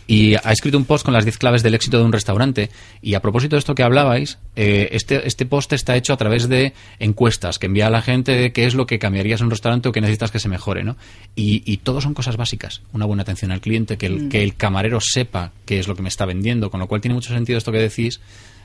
Y 0.09 0.33
ha 0.33 0.51
escrito 0.51 0.75
un 0.75 0.85
post 0.85 1.05
con 1.05 1.13
las 1.13 1.23
10 1.23 1.37
claves 1.37 1.61
del 1.61 1.75
éxito 1.75 1.99
de 1.99 2.03
un 2.03 2.11
restaurante. 2.11 2.71
Y 2.99 3.13
a 3.13 3.21
propósito 3.21 3.55
de 3.55 3.59
esto 3.59 3.75
que 3.75 3.83
hablabais, 3.83 4.39
eh, 4.55 4.89
este, 4.93 5.27
este 5.27 5.45
post 5.45 5.71
está 5.71 5.95
hecho 5.95 6.13
a 6.13 6.17
través 6.17 6.49
de 6.49 6.73
encuestas 6.97 7.59
que 7.59 7.67
envía 7.67 7.85
a 7.85 7.89
la 7.91 8.01
gente 8.01 8.31
de 8.31 8.51
qué 8.51 8.65
es 8.65 8.73
lo 8.73 8.87
que 8.87 8.97
cambiarías 8.97 9.41
en 9.41 9.45
un 9.45 9.51
restaurante 9.51 9.87
o 9.87 9.91
qué 9.91 10.01
necesitas 10.01 10.31
que 10.31 10.39
se 10.39 10.49
mejore, 10.49 10.83
¿no? 10.83 10.97
Y, 11.35 11.61
y 11.63 11.77
todo 11.77 12.01
son 12.01 12.15
cosas 12.15 12.37
básicas. 12.37 12.81
Una 12.91 13.05
buena 13.05 13.21
atención 13.21 13.51
al 13.51 13.61
cliente, 13.61 13.99
que 13.99 14.07
el, 14.07 14.29
que 14.29 14.41
el 14.41 14.55
camarero 14.55 14.99
sepa 14.99 15.51
qué 15.67 15.77
es 15.77 15.87
lo 15.87 15.95
que 15.95 16.01
me 16.01 16.09
está 16.09 16.25
vendiendo, 16.25 16.71
con 16.71 16.79
lo 16.79 16.87
cual 16.87 17.01
tiene 17.01 17.13
mucho 17.13 17.31
sentido 17.31 17.59
esto 17.59 17.71
que 17.71 17.77
decís, 17.77 18.19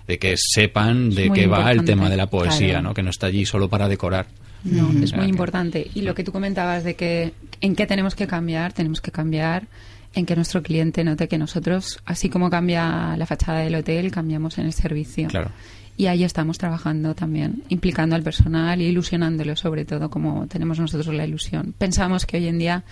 de 0.06 0.18
que 0.18 0.36
sepan 0.38 1.10
de 1.10 1.30
qué 1.30 1.46
va 1.46 1.70
el 1.72 1.84
tema 1.84 2.08
de 2.08 2.16
la 2.16 2.30
poesía, 2.30 2.68
claro. 2.68 2.82
¿no? 2.84 2.94
Que 2.94 3.02
no 3.02 3.10
está 3.10 3.26
allí 3.26 3.44
solo 3.44 3.68
para 3.68 3.86
decorar. 3.86 4.28
No, 4.64 4.88
O 4.88 4.92
es 4.92 5.14
muy 5.14 5.26
importante. 5.26 5.90
Y 5.94 6.00
lo 6.00 6.14
que 6.14 6.24
tú 6.24 6.32
comentabas 6.32 6.84
de 6.84 6.94
que 6.94 7.34
en 7.60 7.76
qué 7.76 7.86
tenemos 7.86 8.14
que 8.14 8.26
cambiar, 8.26 8.72
tenemos 8.72 9.02
que 9.02 9.10
cambiar 9.10 9.66
en 10.14 10.26
que 10.26 10.36
nuestro 10.36 10.62
cliente 10.62 11.02
note 11.04 11.28
que 11.28 11.38
nosotros, 11.38 12.00
así 12.06 12.28
como 12.28 12.50
cambia 12.50 13.16
la 13.16 13.26
fachada 13.26 13.60
del 13.60 13.74
hotel, 13.74 14.10
cambiamos 14.10 14.58
en 14.58 14.66
el 14.66 14.72
servicio. 14.72 15.28
Claro. 15.28 15.50
Y 15.96 16.06
ahí 16.06 16.24
estamos 16.24 16.58
trabajando 16.58 17.14
también, 17.14 17.62
implicando 17.68 18.16
al 18.16 18.22
personal 18.22 18.80
y 18.80 18.86
ilusionándolo 18.86 19.54
sobre 19.56 19.84
todo, 19.84 20.10
como 20.10 20.46
tenemos 20.48 20.78
nosotros 20.80 21.14
la 21.14 21.24
ilusión. 21.26 21.74
Pensamos 21.78 22.26
que 22.26 22.36
hoy 22.38 22.48
en 22.48 22.58
día 22.58 22.82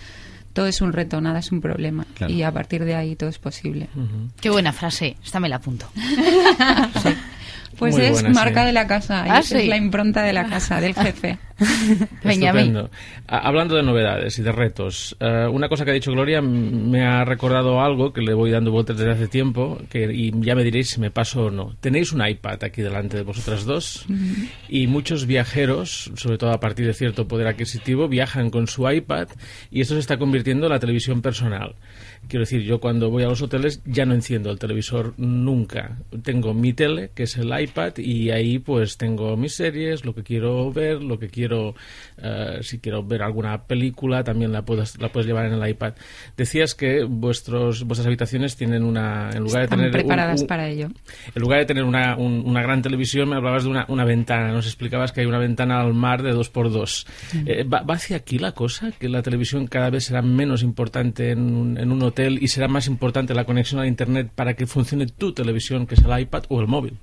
todo 0.53 0.67
es 0.67 0.81
un 0.81 0.93
reto, 0.93 1.19
nada 1.19 1.39
es 1.39 1.51
un 1.51 1.59
problema. 1.59 2.05
Claro. 2.13 2.31
Y 2.31 2.43
a 2.43 2.51
partir 2.51 2.85
de 2.85 2.95
ahí 2.95 3.15
todo 3.15 3.29
es 3.29 3.39
posible. 3.39 3.89
Qué 4.39 4.49
buena 4.49 4.71
frase, 4.71 5.17
esta 5.23 5.39
me 5.39 5.49
la 5.49 5.57
apunto. 5.57 5.87
Pues 7.77 7.95
Muy 7.95 8.03
es 8.05 8.11
buena, 8.11 8.29
marca 8.29 8.61
sí. 8.61 8.67
de 8.67 8.71
la 8.73 8.85
casa, 8.85 9.23
Ah, 9.27 9.39
es 9.39 9.47
sí. 9.47 9.65
la 9.65 9.77
impronta 9.77 10.21
de 10.21 10.31
la 10.31 10.45
casa, 10.45 10.79
del 10.79 10.93
jefe. 10.93 11.39
Estupendo. 12.63 12.89
A- 13.27 13.47
Hablando 13.47 13.75
de 13.75 13.83
novedades 13.83 14.37
y 14.39 14.41
de 14.41 14.51
retos, 14.51 15.15
eh, 15.19 15.47
una 15.51 15.69
cosa 15.69 15.85
que 15.85 15.91
ha 15.91 15.93
dicho 15.93 16.11
Gloria 16.11 16.41
me 16.41 17.03
ha 17.05 17.23
recordado 17.25 17.81
algo 17.81 18.13
que 18.13 18.21
le 18.21 18.33
voy 18.33 18.51
dando 18.51 18.71
vueltas 18.71 18.97
desde 18.97 19.11
hace 19.11 19.27
tiempo 19.27 19.79
que, 19.89 20.11
y 20.13 20.31
ya 20.41 20.55
me 20.55 20.63
diréis 20.63 20.89
si 20.91 20.99
me 20.99 21.11
paso 21.11 21.45
o 21.45 21.51
no. 21.51 21.75
Tenéis 21.79 22.11
un 22.13 22.25
iPad 22.27 22.63
aquí 22.63 22.81
delante 22.81 23.17
de 23.17 23.23
vosotras 23.23 23.65
dos 23.65 24.05
y 24.69 24.87
muchos 24.87 25.25
viajeros, 25.25 26.11
sobre 26.15 26.37
todo 26.37 26.51
a 26.51 26.59
partir 26.59 26.85
de 26.87 26.93
cierto 26.93 27.27
poder 27.27 27.47
adquisitivo, 27.47 28.07
viajan 28.07 28.49
con 28.49 28.67
su 28.67 28.89
iPad 28.89 29.27
y 29.71 29.81
esto 29.81 29.93
se 29.93 29.99
está 29.99 30.17
convirtiendo 30.17 30.65
en 30.67 30.71
la 30.73 30.79
televisión 30.79 31.21
personal. 31.21 31.75
Quiero 32.29 32.43
decir, 32.43 32.61
yo 32.61 32.79
cuando 32.79 33.09
voy 33.09 33.23
a 33.23 33.27
los 33.27 33.41
hoteles 33.41 33.81
ya 33.85 34.05
no 34.05 34.13
enciendo 34.13 34.49
el 34.49 34.57
televisor 34.57 35.13
nunca. 35.17 35.97
Tengo 36.23 36.53
mi 36.53 36.71
tele, 36.71 37.11
que 37.13 37.23
es 37.23 37.35
el 37.35 37.51
iPad, 37.59 37.97
y 37.97 38.31
ahí 38.31 38.59
pues 38.59 38.95
tengo 38.97 39.35
mis 39.35 39.55
series, 39.55 40.05
lo 40.05 40.15
que 40.15 40.23
quiero 40.23 40.71
ver, 40.71 41.03
lo 41.03 41.19
que 41.19 41.27
quiero, 41.27 41.42
eh, 42.17 42.59
si 42.61 42.79
quiero 42.79 43.03
ver 43.03 43.21
alguna 43.23 43.63
película, 43.63 44.23
también 44.23 44.51
la 44.51 44.63
puedes, 44.63 44.99
la 44.99 45.09
puedes 45.11 45.27
llevar 45.27 45.45
en 45.45 45.53
el 45.53 45.69
iPad. 45.69 45.93
Decías 46.37 46.75
que 46.75 47.03
vuestros, 47.03 47.83
vuestras 47.83 48.07
habitaciones 48.07 48.55
tienen 48.55 48.83
una, 48.83 49.29
en 49.33 49.43
lugar 49.43 49.63
Están 49.63 49.79
de 49.79 49.85
tener... 49.85 49.91
preparadas 50.01 50.41
un- 50.41 50.47
para 50.47 50.67
ello. 50.69 50.87
en 51.35 51.41
lugar 51.41 51.59
de 51.59 51.65
tener 51.65 51.83
una, 51.83 52.15
un- 52.17 52.43
una 52.45 52.61
gran 52.61 52.81
televisión, 52.81 53.29
me 53.29 53.35
hablabas 53.35 53.63
de 53.63 53.69
una, 53.69 53.85
una 53.89 54.05
ventana. 54.05 54.51
Nos 54.51 54.65
explicabas 54.65 55.11
que 55.11 55.21
hay 55.21 55.27
una 55.27 55.39
ventana 55.39 55.81
al 55.81 55.93
mar 55.93 56.23
de 56.23 56.31
dos 56.31 56.49
por 56.49 56.71
dos. 56.71 57.05
Eh, 57.45 57.63
¿va, 57.63 57.81
va 57.81 57.95
hacia 57.95 58.17
aquí 58.17 58.37
la 58.39 58.51
cosa? 58.53 58.91
¿Que 58.99 59.09
la 59.09 59.21
televisión 59.21 59.67
cada 59.67 59.89
vez 59.89 60.05
será 60.05 60.21
menos 60.21 60.63
importante 60.63 61.31
en 61.31 61.39
un, 61.55 61.77
en 61.77 61.91
un 61.91 62.01
hotel 62.03 62.39
y 62.41 62.47
será 62.47 62.67
más 62.67 62.87
importante 62.87 63.33
la 63.33 63.45
conexión 63.45 63.81
a 63.81 63.87
Internet 63.87 64.29
para 64.33 64.53
que 64.55 64.65
funcione 64.67 65.07
tu 65.07 65.33
televisión, 65.33 65.85
que 65.87 65.95
es 65.95 66.01
el 66.03 66.19
iPad 66.19 66.43
o 66.49 66.61
el 66.61 66.67
móvil? 66.67 66.93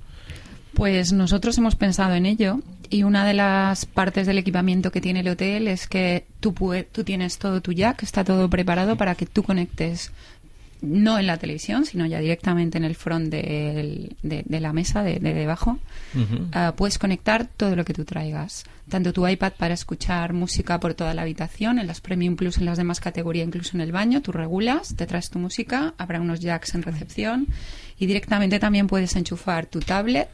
Pues 0.75 1.13
nosotros 1.13 1.59
hemos 1.59 1.75
pensado 1.75 2.15
en 2.15 2.27
ello 2.27 2.61
y 2.91 3.05
una 3.05 3.25
de 3.25 3.35
las 3.35 3.87
partes 3.87 4.27
del 4.27 4.39
equipamiento 4.39 4.91
que 4.91 5.01
tiene 5.01 5.21
el 5.21 5.29
hotel 5.29 5.69
es 5.69 5.87
que 5.87 6.27
tú, 6.41 6.53
tú 6.93 7.05
tienes 7.05 7.39
todo 7.39 7.61
tu 7.61 7.73
jack, 7.73 8.03
está 8.03 8.25
todo 8.25 8.51
preparado 8.51 8.97
para 8.97 9.15
que 9.15 9.27
tú 9.27 9.43
conectes 9.43 10.13
no 10.83 11.19
en 11.19 11.27
la 11.27 11.37
televisión, 11.37 11.85
sino 11.85 12.07
ya 12.07 12.21
directamente 12.21 12.79
en 12.79 12.85
el 12.85 12.95
front 12.95 13.29
del- 13.31 14.17
de, 14.23 14.43
de 14.47 14.61
la 14.61 14.73
mesa 14.73 15.03
de, 15.03 15.19
de 15.21 15.35
debajo. 15.35 15.79
Ah, 16.53 16.73
puedes 16.75 16.99
conectar 16.99 17.47
todo 17.47 17.77
lo 17.77 17.85
que 17.85 17.93
tú 17.93 18.07
traigas. 18.07 18.65
Tanto 18.89 19.13
tu 19.13 19.29
iPad 19.29 19.53
para 19.59 19.75
escuchar 19.75 20.33
música 20.33 20.81
por 20.81 20.95
toda 20.95 21.13
la 21.13 21.21
habitación, 21.23 21.79
en 21.79 21.87
las 21.87 22.01
Premium 22.01 22.35
Plus, 22.35 22.57
en 22.59 22.65
las 22.65 22.79
demás 22.79 22.99
categorías, 22.99 23.47
incluso 23.47 23.73
en 23.77 23.83
el 23.83 23.93
baño, 23.93 24.23
tú 24.23 24.33
regulas, 24.33 24.97
te 24.97 25.07
traes 25.07 25.29
tu 25.29 25.39
música, 25.39 25.93
habrá 25.99 26.19
unos 26.19 26.41
jacks 26.41 26.75
en 26.75 26.83
recepción 26.83 27.47
y 27.99 28.07
directamente 28.07 28.59
también 28.59 28.87
puedes 28.87 29.15
enchufar 29.17 29.67
tu 29.67 29.81
tablet 29.81 30.31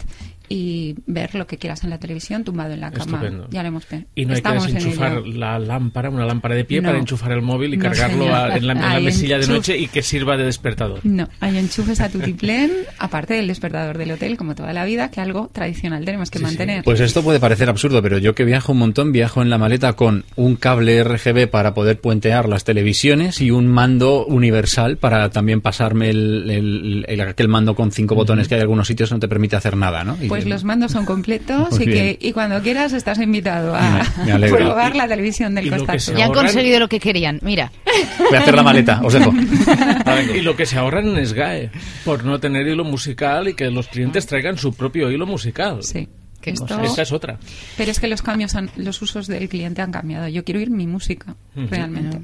y 0.49 0.95
ver 1.07 1.35
lo 1.35 1.47
que 1.47 1.59
quieras 1.59 1.85
en 1.85 1.91
la 1.91 1.99
televisión 1.99 2.45
tumbado 2.45 2.73
en 2.73 2.81
la 2.81 2.91
cama. 2.91 3.05
Estupendo. 3.17 3.49
Ya 3.51 3.63
lo 3.63 3.69
hemos 3.69 3.85
Y 3.87 3.93
no 3.93 4.01
hay 4.05 4.27
que 4.27 4.33
Estamos 4.35 4.67
desenchufar 4.67 5.27
la 5.27 5.59
lámpara, 5.59 6.11
una 6.11 6.25
lámpara 6.27 6.55
de 6.55 6.65
pie 6.65 6.81
No. 6.81 6.89
para 6.89 6.99
enchufar 6.99 7.33
el 7.33 7.43
móvil 7.43 7.75
y 7.75 7.77
No, 7.77 7.85
cargarlo 7.85 8.35
a- 8.35 8.57
en 8.57 8.67
la, 8.67 8.73
en 8.73 8.81
la 8.81 8.91
Hay 8.93 9.05
mesilla 9.05 9.39
de 9.39 9.47
noche 9.47 9.77
y 9.79 9.87
que 9.89 10.03
sirva 10.03 10.37
de 10.37 10.45
despertador. 10.45 11.01
No, 11.05 11.29
hay 11.41 11.57
enchufes 11.59 12.01
a 12.01 12.09
tutiplén, 12.09 12.71
aparte 12.99 13.35
del 13.35 13.47
despertador 13.49 13.99
del 13.99 14.13
hotel, 14.13 14.37
como 14.37 14.55
toda 14.55 14.73
la 14.73 14.85
vida, 14.85 15.11
que 15.11 15.21
algo 15.21 15.49
tradicional 15.53 16.05
tenemos 16.05 16.31
que 16.31 16.39
Sí, 16.39 16.45
sí. 16.45 16.49
mantener. 16.51 16.85
Pues 16.85 17.01
esto 17.01 17.23
puede 17.23 17.41
parecer 17.41 17.69
absurdo, 17.69 18.03
pero 18.03 18.19
yo 18.19 18.35
que 18.35 18.45
viajo 18.45 18.73
un 18.73 18.79
montón, 18.79 19.13
viajo 19.13 19.43
en 19.43 19.51
la 19.51 19.59
maleta 19.59 19.95
con 19.95 20.25
un 20.37 20.57
cable 20.57 21.03
RGB 21.05 21.49
para 21.49 21.75
poder 21.75 22.01
puentear 22.01 22.49
las 22.49 22.65
televisiones 22.65 23.41
y 23.41 23.51
un 23.51 23.67
mando 23.67 24.25
universal 24.27 24.97
para 24.97 25.31
también 25.31 25.61
pasarme 25.61 26.11
el, 26.11 26.51
el- 26.51 27.05
el- 27.09 27.21
aquel 27.21 27.49
mando 27.49 27.75
con 27.75 27.91
cinco 27.93 28.15
botones 28.15 28.49
que 28.49 28.55
hay 28.55 28.61
en 28.61 28.63
algunos 28.63 28.87
sitios 28.87 29.11
no 29.13 29.19
te 29.19 29.29
permite 29.29 29.57
hacer 29.57 29.77
nada, 29.77 30.05
¿no? 30.05 30.17
Y- 30.23 30.29
Pues 30.37 30.47
los 30.47 30.65
mandos 30.65 30.93
son 30.93 31.05
completos 31.05 31.71
Muy 31.73 31.83
y, 31.83 31.87
que, 31.87 32.19
y 32.21 32.33
cuando 32.33 32.61
quieras 32.63 32.93
estás 32.93 33.19
invitado 33.19 33.75
a 33.75 34.03
Me- 34.19 34.25
me 34.27 34.33
alegro. 34.33 34.57
probar 34.59 34.95
la 34.97 35.07
televisión 35.09 35.55
del 35.55 35.67
Y 35.67 35.71
lo 35.71 35.77
Costa 35.79 35.93
que 35.93 35.97
Azul. 35.99 36.15
se 36.15 36.19
Ya 36.21 36.27
han 36.27 36.33
conseguido 36.33 36.79
lo 36.81 36.89
que 36.89 37.01
querían. 37.01 37.39
Mira, 37.43 37.73
Voy 38.19 38.37
a 38.37 38.41
hacer 38.41 38.55
la 38.55 38.63
maleta, 38.63 39.01
os 39.03 39.13
dejo. 39.13 39.33
Y 40.35 40.41
lo 40.41 40.57
que 40.57 40.67
se 40.67 40.79
ahorran 40.79 41.17
en 41.17 41.27
SGAE 41.27 41.71
por 42.05 42.25
no 42.25 42.39
tener 42.41 42.67
hilo 42.67 42.85
musical 42.85 43.49
y 43.49 43.55
que 43.55 43.71
los 43.71 43.89
clientes 43.89 44.27
traigan 44.27 44.57
su 44.59 44.73
propio 44.75 45.11
hilo 45.11 45.27
musical. 45.27 45.83
Sí. 45.83 46.09
Qué 46.41 46.51
Esto-. 46.51 46.81
Esta 46.83 47.03
es 47.03 47.13
otra. 47.13 47.39
Pero 47.77 47.91
es 47.91 47.99
que 48.01 48.07
los 48.09 48.23
cambios, 48.23 48.55
han- 48.55 48.71
los 48.77 49.01
usos 49.03 49.27
del 49.27 49.49
cliente 49.49 49.83
han 49.83 49.91
cambiado. 49.93 50.29
Yo 50.29 50.45
quiero 50.45 50.61
oír 50.61 50.71
mi 50.71 50.87
música, 50.87 51.35
realmente. 51.55 52.21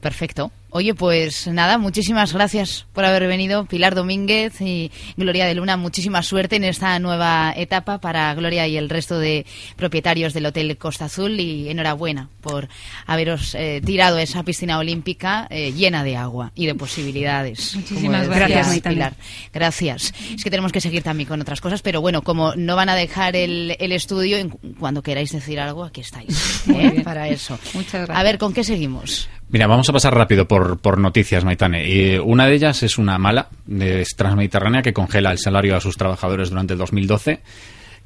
perfecto. 0.00 0.52
Oye, 0.70 0.94
pues 0.94 1.46
nada, 1.46 1.78
muchísimas 1.78 2.34
gracias 2.34 2.86
por 2.92 3.06
haber 3.06 3.26
venido, 3.26 3.64
Pilar 3.64 3.94
Domínguez 3.94 4.60
y 4.60 4.90
Gloria 5.16 5.46
de 5.46 5.54
Luna. 5.54 5.78
Muchísima 5.78 6.22
suerte 6.22 6.56
en 6.56 6.64
esta 6.64 6.98
nueva 6.98 7.54
etapa 7.56 7.98
para 7.98 8.34
Gloria 8.34 8.66
y 8.66 8.76
el 8.76 8.90
resto 8.90 9.18
de 9.18 9.46
propietarios 9.76 10.34
del 10.34 10.44
Hotel 10.44 10.76
Costa 10.76 11.06
Azul 11.06 11.40
y 11.40 11.70
enhorabuena 11.70 12.28
por 12.42 12.68
haberos 13.06 13.54
eh, 13.54 13.80
tirado 13.82 14.18
esa 14.18 14.42
piscina 14.42 14.78
olímpica 14.78 15.46
eh, 15.48 15.72
llena 15.72 16.04
de 16.04 16.16
agua 16.16 16.52
y 16.54 16.66
de 16.66 16.74
posibilidades. 16.74 17.74
Muchísimas 17.74 18.28
gracias, 18.28 18.68
Maitane. 18.68 18.94
Pilar. 18.94 19.14
Gracias. 19.54 20.12
Es 20.34 20.44
que 20.44 20.50
tenemos 20.50 20.72
que 20.72 20.82
seguir 20.82 21.02
también 21.02 21.28
con 21.28 21.40
otras 21.40 21.62
cosas, 21.62 21.80
pero 21.80 22.02
bueno, 22.02 22.20
como 22.20 22.54
no 22.56 22.76
van 22.76 22.90
a 22.90 22.94
dejar 22.94 23.36
el, 23.36 23.74
el 23.78 23.92
estudio, 23.92 24.36
cuando 24.78 25.02
queráis 25.02 25.32
decir 25.32 25.60
algo, 25.60 25.84
aquí 25.84 26.02
estáis. 26.02 26.68
¿eh? 26.68 27.00
Para 27.02 27.28
eso. 27.28 27.58
Muchas 27.72 28.06
gracias. 28.06 28.18
A 28.18 28.22
ver, 28.22 28.36
¿con 28.36 28.52
qué 28.52 28.64
seguimos? 28.64 29.30
Mira, 29.50 29.66
vamos 29.66 29.88
a 29.88 29.94
pasar 29.94 30.14
rápido 30.14 30.46
por, 30.46 30.57
por 30.78 30.98
noticias, 30.98 31.44
Maitane. 31.44 31.88
Y 31.88 32.18
una 32.18 32.46
de 32.46 32.54
ellas 32.54 32.82
es 32.82 32.98
una 32.98 33.18
mala, 33.18 33.48
de 33.66 34.06
Transmediterránea, 34.16 34.82
que 34.82 34.92
congela 34.92 35.32
el 35.32 35.38
salario 35.38 35.76
a 35.76 35.80
sus 35.80 35.96
trabajadores 35.96 36.50
durante 36.50 36.74
el 36.74 36.78
2012. 36.78 37.40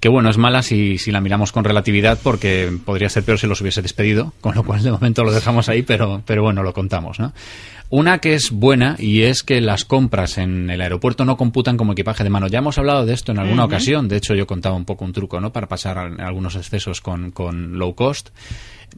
Que 0.02 0.08
bueno, 0.08 0.30
es 0.30 0.36
mala 0.36 0.62
si, 0.64 0.98
si 0.98 1.12
la 1.12 1.20
miramos 1.20 1.52
con 1.52 1.62
relatividad, 1.62 2.18
porque 2.20 2.76
podría 2.84 3.08
ser 3.08 3.22
peor 3.22 3.38
si 3.38 3.46
los 3.46 3.60
hubiese 3.60 3.82
despedido, 3.82 4.32
con 4.40 4.52
lo 4.56 4.64
cual 4.64 4.82
de 4.82 4.90
momento 4.90 5.22
lo 5.22 5.30
dejamos 5.30 5.68
ahí, 5.68 5.82
pero, 5.82 6.22
pero 6.26 6.42
bueno, 6.42 6.64
lo 6.64 6.72
contamos, 6.72 7.20
¿no? 7.20 7.32
Una 7.88 8.18
que 8.18 8.34
es 8.34 8.50
buena 8.50 8.96
y 8.98 9.22
es 9.22 9.44
que 9.44 9.60
las 9.60 9.84
compras 9.84 10.38
en 10.38 10.70
el 10.70 10.80
aeropuerto 10.80 11.24
no 11.24 11.36
computan 11.36 11.76
como 11.76 11.92
equipaje 11.92 12.24
de 12.24 12.30
mano. 12.30 12.48
Ya 12.48 12.58
hemos 12.58 12.78
hablado 12.78 13.06
de 13.06 13.12
esto 13.14 13.30
en 13.30 13.38
alguna 13.38 13.64
ocasión. 13.66 14.08
De 14.08 14.16
hecho, 14.16 14.34
yo 14.34 14.44
contaba 14.46 14.74
un 14.74 14.84
poco 14.86 15.04
un 15.04 15.12
truco, 15.12 15.40
¿no? 15.40 15.52
Para 15.52 15.68
pasar 15.68 15.98
a- 15.98 16.26
algunos 16.26 16.56
excesos 16.56 17.00
con, 17.00 17.30
con 17.30 17.78
low 17.78 17.94
cost. 17.94 18.30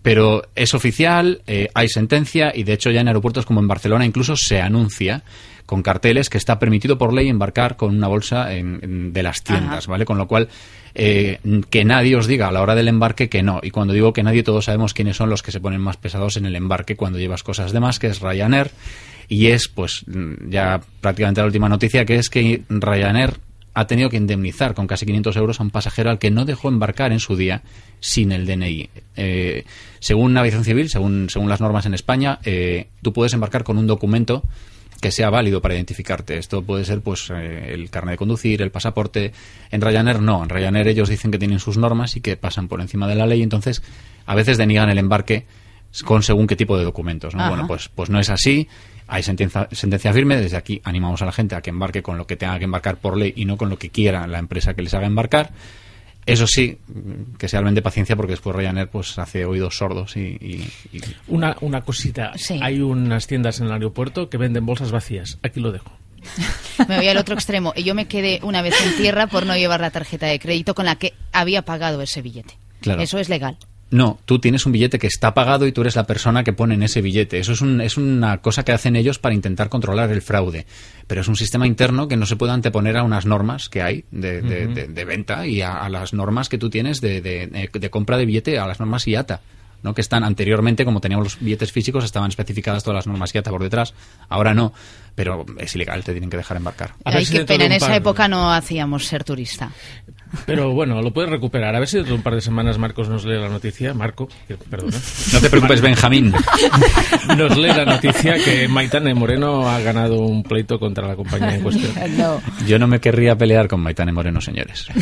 Pero 0.03 0.45
es 0.55 0.73
oficial, 0.75 1.43
eh, 1.47 1.69
hay 1.75 1.89
sentencia 1.89 2.51
y 2.55 2.63
de 2.63 2.73
hecho 2.73 2.91
ya 2.91 3.01
en 3.03 3.09
aeropuertos 3.09 3.45
como 3.47 3.61
en 3.61 3.69
Barcelona 3.69 4.07
incluso 4.07 4.37
se 4.37 4.61
anuncia 4.61 5.23
con 5.67 5.83
carteles 5.83 6.31
que 6.31 6.39
está 6.39 6.59
permitido 6.59 6.97
por 6.97 7.13
ley 7.13 7.29
embarcar 7.29 7.77
con 7.77 7.95
una 7.97 8.07
bolsa 8.09 8.55
en- 8.55 8.79
en- 8.83 9.13
de 9.13 9.23
las 9.23 9.43
tiendas, 9.43 9.85
Ajá. 9.85 9.91
¿vale? 9.93 10.05
Con 10.05 10.19
lo 10.19 10.27
cual, 10.29 10.49
eh, 10.95 11.41
que 11.71 11.85
nadie 11.85 12.17
os 12.17 12.27
diga 12.27 12.49
a 12.49 12.53
la 12.53 12.63
hora 12.63 12.75
del 12.75 12.89
embarque 12.89 13.29
que 13.29 13.43
no. 13.43 13.61
Y 13.63 13.71
cuando 13.71 13.93
digo 13.93 14.13
que 14.13 14.23
nadie, 14.23 14.43
todos 14.43 14.67
sabemos 14.67 14.95
quiénes 14.95 15.17
son 15.17 15.31
los 15.31 15.43
que 15.43 15.51
se 15.51 15.61
ponen 15.61 15.81
más 15.81 15.97
pesados 15.97 16.37
en 16.37 16.47
el 16.47 16.57
embarque 16.57 16.97
cuando 16.97 17.19
llevas 17.19 17.43
cosas 17.43 17.73
de 17.73 17.81
más, 17.81 17.99
que 17.99 18.07
es 18.07 18.21
Ryanair. 18.21 18.71
Y 19.29 19.47
es, 19.47 19.69
pues, 19.69 20.05
mm, 20.07 20.51
ya 20.51 20.81
prácticamente 21.01 21.41
la 21.41 21.47
última 21.47 21.69
noticia, 21.69 22.05
que 22.05 22.17
es 22.17 22.29
que 22.29 22.63
Ryanair 22.69 23.39
ha 23.75 23.87
tenido 23.87 24.09
que 24.09 24.17
indemnizar 24.17 24.75
con 24.75 24.87
casi 24.87 25.05
500 25.05 25.37
euros 25.37 25.61
a 25.61 25.65
un 25.65 25.71
pasajero 25.71 26.11
al 26.11 26.19
que 26.21 26.31
no 26.31 26.45
dejó 26.45 26.69
embarcar 26.69 27.11
en 27.13 27.19
su 27.19 27.37
día 27.37 27.63
sin 27.99 28.31
el 28.31 28.47
DNI. 28.47 28.89
Eh, 29.17 29.65
según 29.99 30.33
Navegación 30.33 30.65
Civil, 30.65 30.89
según, 30.89 31.29
según 31.29 31.49
las 31.49 31.61
normas 31.61 31.85
en 31.87 31.95
España, 31.95 32.39
eh, 32.45 32.87
tú 33.03 33.13
puedes 33.13 33.33
embarcar 33.33 33.65
con 33.65 33.77
un 33.77 33.89
documento 33.89 34.45
que 35.05 35.11
sea 35.11 35.29
válido 35.29 35.61
para 35.61 35.75
identificarte. 35.75 36.39
Esto 36.39 36.63
puede 36.63 36.87
ser 36.87 37.03
pues 37.03 37.29
eh, 37.29 37.75
el 37.75 37.91
carnet 37.91 38.15
de 38.15 38.17
conducir, 38.17 38.63
el 38.63 38.71
pasaporte. 38.71 39.35
En 39.71 39.83
Ryanair 39.83 40.23
no. 40.23 40.43
En 40.43 40.49
Ryanair 40.49 40.89
ellos 40.89 41.11
dicen 41.11 41.31
que 41.31 41.39
tienen 41.39 41.59
sus 41.59 41.77
normas 41.77 42.17
y 42.17 42.23
que 42.23 42.39
pasan 42.39 42.69
por 42.69 42.81
encima 42.81 43.07
de 43.07 43.15
la 43.15 43.27
ley. 43.27 43.43
Entonces, 43.43 43.83
a 44.25 44.35
veces 44.35 44.57
deniegan 44.57 44.89
el 44.89 44.97
embarque 44.97 45.45
con 46.07 46.23
según 46.23 46.47
qué 46.47 46.57
tipo 46.57 46.79
de 46.79 46.85
documentos. 46.85 47.35
¿no? 47.35 47.47
Bueno, 47.51 47.67
pues, 47.67 47.91
pues 47.95 48.09
no 48.09 48.19
es 48.19 48.31
así. 48.31 48.67
Hay 49.07 49.23
sentencia, 49.23 49.69
sentencia 49.73 50.11
firme. 50.15 50.39
Desde 50.39 50.57
aquí 50.57 50.81
animamos 50.85 51.21
a 51.21 51.27
la 51.27 51.33
gente 51.33 51.55
a 51.55 51.61
que 51.61 51.69
embarque 51.69 52.03
con 52.03 52.17
lo 52.17 52.27
que 52.27 52.37
tenga 52.37 52.59
que 52.59 52.65
embarcar 52.65 52.97
por 52.97 53.19
ley 53.19 53.35
y 53.37 53.45
no 53.45 53.59
con 53.59 53.69
lo 53.69 53.79
que 53.79 53.91
quiera 53.91 54.27
la 54.27 54.39
empresa 54.39 54.73
que 54.73 54.81
les 54.81 54.95
haga 54.95 55.07
embarcar. 55.07 55.51
Eso 56.27 56.47
sí, 56.47 56.79
que 57.39 57.49
se 57.49 57.57
hablen 57.57 57.75
de 57.75 57.83
paciencia 57.83 58.17
porque 58.17 58.33
después 58.33 58.57
Ryanair 58.57 58.89
pues 58.89 59.19
hace 59.19 59.45
oídos 59.45 59.77
sordos 59.77 60.17
y, 60.17 60.21
y- 60.41 60.71
y- 60.93 61.01
Una, 61.29 61.57
una 61.61 61.83
cosita. 61.83 62.33
Sí. 62.37 62.59
Hay 62.63 62.81
unas 62.81 63.27
tiendas 63.27 63.61
en 63.61 63.67
el 63.67 63.73
aeropuerto 63.73 64.31
que 64.31 64.39
venden 64.39 64.65
bolsas 64.67 64.91
vacías. 64.91 65.39
Aquí 65.43 65.61
lo 65.61 65.71
dejo. 65.73 65.91
Me 66.89 66.97
voy 66.97 67.09
al 67.09 67.19
otro 67.19 67.35
extremo. 67.35 67.73
Y 67.77 67.83
yo 67.85 67.95
me 67.95 68.07
quedé 68.07 68.41
una 68.43 68.63
vez 68.63 68.75
en 68.85 68.97
tierra 68.97 69.27
por 69.27 69.45
no 69.45 69.55
llevar 69.57 69.81
la 69.81 69.91
tarjeta 69.91 70.27
de 70.27 70.39
crédito 70.39 70.75
con 70.75 70.87
la 70.87 70.97
que 70.97 71.13
había 71.33 71.63
pagado 71.63 72.01
ese 72.01 72.23
billete. 72.23 72.55
Claro. 72.81 73.03
Eso 73.03 73.19
es 73.19 73.29
legal. 73.29 73.59
No, 73.91 74.19
tú 74.25 74.39
tienes 74.41 74.67
un 74.67 74.73
billete 74.73 74.99
que 74.99 75.07
está 75.07 75.35
pagado 75.35 75.67
y 75.67 75.73
tú 75.73 75.83
eres 75.83 75.95
la 75.95 76.05
persona 76.07 76.43
que 76.43 76.53
pone 76.53 76.75
en 76.75 76.83
ese 76.83 77.01
billete. 77.01 77.39
Eso 77.39 77.53
es, 77.53 77.61
un- 77.61 77.81
es 77.81 77.97
una 77.97 78.39
cosa 78.39 78.65
que 78.65 78.73
hacen 78.73 78.97
ellos 78.97 79.19
para 79.21 79.35
intentar 79.35 79.69
controlar 79.69 80.11
el 80.11 80.21
fraude. 80.23 80.67
Pero 81.07 81.21
es 81.21 81.29
un 81.29 81.37
sistema 81.37 81.67
interno 81.67 82.09
que 82.09 82.17
no 82.17 82.27
se 82.27 82.35
puede 82.37 82.53
anteponer 82.53 82.97
a 82.97 83.05
unas 83.05 83.25
normas 83.27 83.69
que 83.69 83.83
hay 83.83 84.05
de, 84.11 84.43
de- 84.43 84.67
de- 84.69 84.87
de 84.89 85.05
venta 85.05 85.47
y 85.47 85.61
a, 85.63 85.75
a 85.75 85.89
las 85.89 86.13
normas 86.13 86.49
que 86.49 86.59
tú 86.59 86.71
tienes 86.71 87.01
de, 87.01 87.21
de- 87.21 87.47
de 87.73 87.91
compra 87.91 88.17
de 88.17 88.27
billete, 88.27 88.59
a 88.59 88.67
las 88.67 88.81
normas 88.81 89.07
IATA. 89.07 89.41
¿No? 89.85 89.95
que 89.95 90.01
están 90.01 90.25
anteriormente, 90.25 90.85
como 90.85 91.01
teníamos 91.01 91.27
los 91.27 91.39
billetes 91.39 91.71
físicos, 91.71 92.05
estaban 92.05 92.31
especificadas 92.31 92.83
todas 92.83 92.97
las 92.97 93.07
normas 93.07 93.33
IATA 93.33 93.51
por 93.51 93.63
detrás. 93.63 93.95
Ahora 94.29 94.53
no, 94.55 94.73
pero 95.15 95.45
es 95.59 95.73
ilegal, 95.77 96.03
te 96.03 96.11
tienen 96.13 96.31
que 96.31 96.37
dejar 96.39 96.57
embarcar. 96.57 96.95
A 97.05 97.11
ver 97.11 97.19
Ay, 97.21 97.25
si 97.27 97.35
qué 97.37 97.45
pena. 97.45 97.67
En 97.67 97.73
esa 97.73 97.87
par- 97.87 97.97
época 97.97 98.27
no 98.27 98.51
hacíamos 98.53 99.07
ser 99.07 99.23
turista. 99.23 99.71
Pero 100.47 100.73
bueno, 100.73 101.01
lo 101.01 101.13
puedes 101.13 101.31
recuperar. 101.31 101.77
A 101.77 101.79
ver 101.79 101.87
si 101.87 101.97
dentro 101.99 102.15
de 102.15 102.19
un 102.19 102.23
par 102.25 102.35
de 102.35 102.41
semanas 102.41 102.77
Marcos 102.79 103.09
nos 103.09 103.25
lee 103.25 103.39
la 103.39 103.49
noticia. 103.49 103.95
Marco, 103.95 104.27
que- 104.49 104.57
perdona. 104.57 104.97
No 105.33 105.41
te 105.41 105.49
preocupes, 105.51 105.81
Benjamín. 105.81 106.33
Nos 107.37 107.57
lee 107.57 107.69
la 107.69 107.85
noticia 107.85 108.35
que 108.45 108.67
Maitane 108.67 109.15
Moreno 109.15 109.69
ha 109.69 109.79
ganado 109.81 110.19
un 110.23 110.43
pleito 110.43 110.81
contra 110.81 111.07
la 111.07 111.15
compañía 111.15 111.55
en 111.55 111.63
cuestión. 111.63 111.93
No. 112.17 112.41
Yo 112.67 112.79
no 112.79 112.87
me 112.87 113.01
querría 113.01 113.37
pelear 113.37 113.69
con 113.69 113.81
Maitane 113.81 114.13
Moreno, 114.13 114.41
señores. 114.41 114.87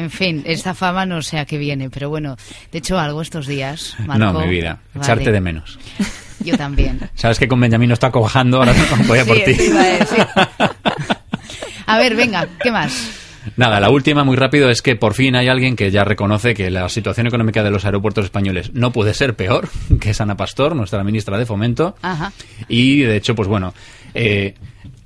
En 0.00 0.10
fin, 0.10 0.42
esta 0.46 0.72
fama 0.74 1.04
no 1.04 1.20
sé 1.20 1.38
a 1.38 1.44
qué 1.44 1.58
viene, 1.58 1.90
pero 1.90 2.08
bueno, 2.08 2.36
de 2.72 2.78
hecho 2.78 2.98
algo 2.98 3.20
estos 3.20 3.46
días. 3.46 3.94
Marco, 4.06 4.32
no, 4.32 4.40
mi 4.40 4.48
vida. 4.48 4.80
Vale. 4.94 5.04
Echarte 5.04 5.30
de 5.30 5.40
menos. 5.40 5.78
Yo 6.40 6.56
también. 6.56 6.98
Sabes 7.14 7.38
que 7.38 7.46
con 7.46 7.60
Benjamín 7.60 7.88
no 7.88 7.94
está 7.94 8.10
cojando, 8.10 8.56
ahora 8.58 8.72
no 8.98 9.04
voy 9.04 9.18
a 9.18 9.26
por 9.26 9.36
Sí, 9.36 9.44
ti. 9.44 9.58
A 11.86 11.98
ver, 11.98 12.16
venga, 12.16 12.48
¿qué 12.62 12.70
más? 12.70 13.10
Nada, 13.56 13.78
la 13.78 13.90
última, 13.90 14.24
muy 14.24 14.36
rápido, 14.36 14.70
es 14.70 14.80
que 14.80 14.96
por 14.96 15.12
fin 15.12 15.36
hay 15.36 15.48
alguien 15.48 15.76
que 15.76 15.90
ya 15.90 16.02
reconoce 16.04 16.54
que 16.54 16.70
la 16.70 16.88
situación 16.88 17.26
económica 17.26 17.62
de 17.62 17.70
los 17.70 17.84
aeropuertos 17.84 18.24
españoles 18.24 18.70
no 18.72 18.90
puede 18.92 19.12
ser 19.12 19.34
peor, 19.34 19.68
que 20.00 20.10
es 20.10 20.20
Ana 20.22 20.36
Pastor, 20.36 20.74
nuestra 20.76 21.04
ministra 21.04 21.36
de 21.36 21.44
Fomento. 21.44 21.94
Ajá. 22.00 22.32
Y 22.68 23.00
de 23.00 23.16
hecho, 23.16 23.34
pues 23.34 23.48
bueno, 23.48 23.74
eh, 24.14 24.54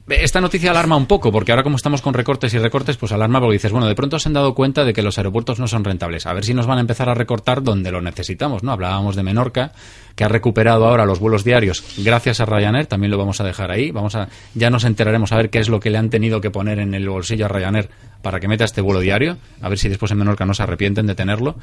esta 0.06 0.40
noticia 0.40 0.70
alarma 0.70 0.96
un 0.96 1.06
poco, 1.06 1.32
porque 1.32 1.52
ahora 1.52 1.62
como 1.62 1.76
estamos 1.76 2.02
con 2.02 2.12
recortes 2.12 2.52
y 2.52 2.58
recortes, 2.58 2.99
pues 2.99 3.12
alarma 3.12 3.40
porque 3.40 3.54
dices, 3.54 3.73
bueno, 3.73 3.87
de 3.87 3.94
pronto 3.94 4.18
se 4.18 4.28
han 4.28 4.34
dado 4.34 4.54
cuenta 4.54 4.84
de 4.84 4.92
que 4.92 5.02
los 5.02 5.16
aeropuertos 5.16 5.58
no 5.58 5.66
son 5.66 5.82
rentables. 5.82 6.26
A 6.26 6.34
ver 6.34 6.44
si 6.44 6.52
nos 6.52 6.66
van 6.66 6.78
a 6.78 6.82
empezar 6.82 7.08
a 7.08 7.14
recortar 7.14 7.62
donde 7.62 7.90
lo 7.90 8.02
necesitamos, 8.02 8.62
¿no? 8.62 8.73
Hablábamos 8.73 9.16
de 9.16 9.23
Menorca, 9.23 9.73
que 10.14 10.25
ha 10.25 10.28
recuperado 10.28 10.87
ahora 10.87 11.04
los 11.06 11.18
vuelos 11.18 11.42
diarios 11.44 11.85
gracias 11.99 12.40
a 12.40 12.44
Ryanair, 12.44 12.87
también 12.87 13.11
lo 13.11 13.18
vamos 13.18 13.40
a 13.40 13.44
dejar 13.44 13.71
ahí. 13.71 13.90
Vamos 13.90 14.14
a, 14.14 14.28
ya 14.54 14.71
nos 14.71 14.85
enteraremos 14.85 15.33
a 15.33 15.37
ver 15.37 15.50
qué 15.50 15.59
es 15.59 15.68
lo 15.68 15.80
que 15.80 15.90
le 15.90 15.99
han 15.99 16.11
tenido 16.11 16.40
que 16.40 16.50
poner 16.50 16.78
en 16.78 16.94
el 16.94 17.09
bolsillo 17.09 17.47
a 17.47 17.49
Ryanair 17.49 17.88
para 18.23 18.40
que 18.40 18.49
meta 18.49 18.64
este 18.64 18.80
vuelo 18.80 19.00
diario, 19.00 19.37
a 19.61 19.68
ver 19.68 19.78
si 19.78 19.88
después 19.90 20.11
en 20.11 20.16
Menorca 20.18 20.47
no 20.47 20.54
se 20.54 20.62
arrepienten 20.62 21.06
de 21.06 21.14
tenerlo. 21.14 21.56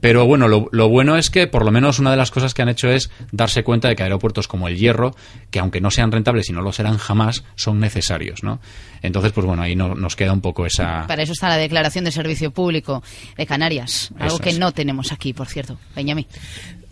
Pero 0.00 0.24
bueno, 0.26 0.48
lo, 0.48 0.68
lo 0.72 0.88
bueno 0.88 1.16
es 1.18 1.28
que 1.28 1.48
por 1.48 1.64
lo 1.66 1.70
menos 1.70 1.98
una 1.98 2.10
de 2.10 2.16
las 2.16 2.30
cosas 2.30 2.54
que 2.54 2.62
han 2.62 2.70
hecho 2.70 2.88
es 2.88 3.10
darse 3.32 3.62
cuenta 3.62 3.88
de 3.88 3.96
que 3.96 4.04
aeropuertos 4.04 4.48
como 4.48 4.68
el 4.68 4.78
Hierro, 4.78 5.14
que 5.50 5.58
aunque 5.58 5.80
no 5.82 5.90
sean 5.90 6.10
rentables 6.10 6.48
y 6.48 6.52
no 6.52 6.62
lo 6.62 6.72
serán 6.72 6.96
jamás, 6.96 7.44
son 7.56 7.78
necesarios, 7.80 8.42
¿no? 8.42 8.58
Entonces, 9.02 9.32
pues 9.32 9.44
bueno, 9.46 9.60
ahí 9.62 9.76
no- 9.76 9.94
nos 9.96 10.16
queda 10.16 10.32
un 10.32 10.40
poco 10.40 10.64
esa... 10.64 11.06
Para 11.06 11.22
eso 11.24 11.32
está 11.32 11.48
la 11.48 11.56
declaración 11.58 12.04
de 12.06 12.12
servicio 12.12 12.52
público 12.52 13.02
de 13.36 13.44
Canarias, 13.44 14.10
algo 14.18 14.38
que 14.38 14.52
no 14.54 14.72
tenemos 14.72 15.12
aquí, 15.12 15.34
por 15.34 15.46
cierto. 15.48 15.78
Benjamín. 15.94 16.26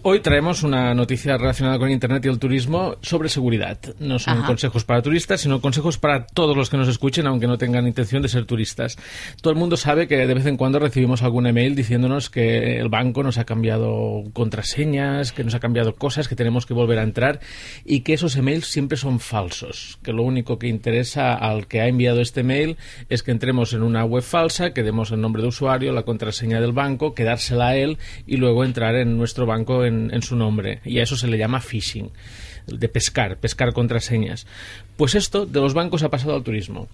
Hoy 0.03 0.21
traemos 0.21 0.63
una 0.63 0.95
noticia 0.95 1.37
relacionada 1.37 1.81
con 1.81 1.91
Internet 1.91 2.25
y 2.25 2.29
el 2.29 2.39
turismo 2.39 2.95
sobre 3.03 3.29
seguridad. 3.29 3.77
No 3.99 4.21
son 4.21 4.39
Ajá. 4.39 4.47
consejos 4.47 4.85
para 4.85 5.03
turistas, 5.03 5.41
sino 5.41 5.61
consejos 5.61 5.99
para 5.99 6.27
todos 6.27 6.57
los 6.57 6.71
que 6.71 6.77
nos 6.77 6.87
escuchen, 6.87 7.27
aunque 7.27 7.49
no 7.49 7.59
tengan 7.59 7.89
intención 7.89 8.23
de 8.23 8.29
ser 8.29 8.45
turistas. 8.45 8.97
Todo 9.43 9.53
el 9.53 9.59
mundo 9.59 9.77
sabe 9.77 10.07
que 10.07 10.17
de 10.17 10.33
vez 10.33 10.47
en 10.47 10.57
cuando 10.57 10.79
recibimos 10.79 11.25
algún 11.25 11.49
email 11.49 11.75
diciéndonos 11.75 12.31
que 12.31 12.79
el 12.79 12.89
banco 12.89 13.25
nos 13.25 13.37
ha 13.39 13.45
cambiado 13.45 14.23
contraseñas, 14.33 15.33
que 15.33 15.43
nos 15.43 15.55
ha 15.57 15.61
cambiado 15.61 15.97
cosas, 15.97 16.29
que 16.29 16.37
tenemos 16.37 16.67
que 16.67 16.75
volver 16.75 17.01
a 17.01 17.03
entrar 17.03 17.41
y 17.85 18.01
que 18.01 18.13
esos 18.13 18.37
emails 18.37 18.67
siempre 18.67 18.97
son 18.97 19.19
falsos. 19.19 19.99
Que 20.05 20.13
lo 20.13 20.23
único 20.23 20.57
que 20.61 20.69
interesa 20.69 21.35
al 21.35 21.67
que 21.67 21.81
ha 21.81 21.89
enviado 21.89 22.21
este 22.21 22.45
mail 22.45 22.77
es 23.09 23.25
que 23.25 23.33
entremos 23.33 23.73
en 23.73 23.83
una 23.83 24.05
web 24.05 24.23
falsa, 24.23 24.73
que 24.73 24.85
demos 24.85 25.11
el 25.11 25.21
nombre 25.21 25.43
de 25.43 25.49
usuario, 25.49 25.93
la 25.93 26.05
contraseña 26.05 26.61
del 26.61 26.71
banco, 26.73 27.13
quedársela 27.13 27.69
a 27.69 27.77
él 27.77 27.99
y 28.25 28.37
luego 28.37 28.63
entrar 28.63 28.95
en 28.95 29.17
nuestro 29.19 29.47
banco 29.47 29.85
en, 29.85 29.96
en 30.13 30.23
su 30.23 30.37
nombre. 30.37 30.81
Y 30.85 30.99
a 30.99 31.03
eso 31.03 31.17
se 31.17 31.27
le 31.27 31.39
llama 31.39 31.61
phishing, 31.61 32.11
de 32.67 32.89
pescar, 32.89 33.39
pescar 33.39 33.73
contraseñas. 33.73 34.47
Pues 34.97 35.15
esto 35.15 35.47
de 35.47 35.61
los 35.61 35.75
bancos 35.75 36.03
ha 36.03 36.11
pasado 36.11 36.35
al 36.35 36.43
turismo. 36.43 36.89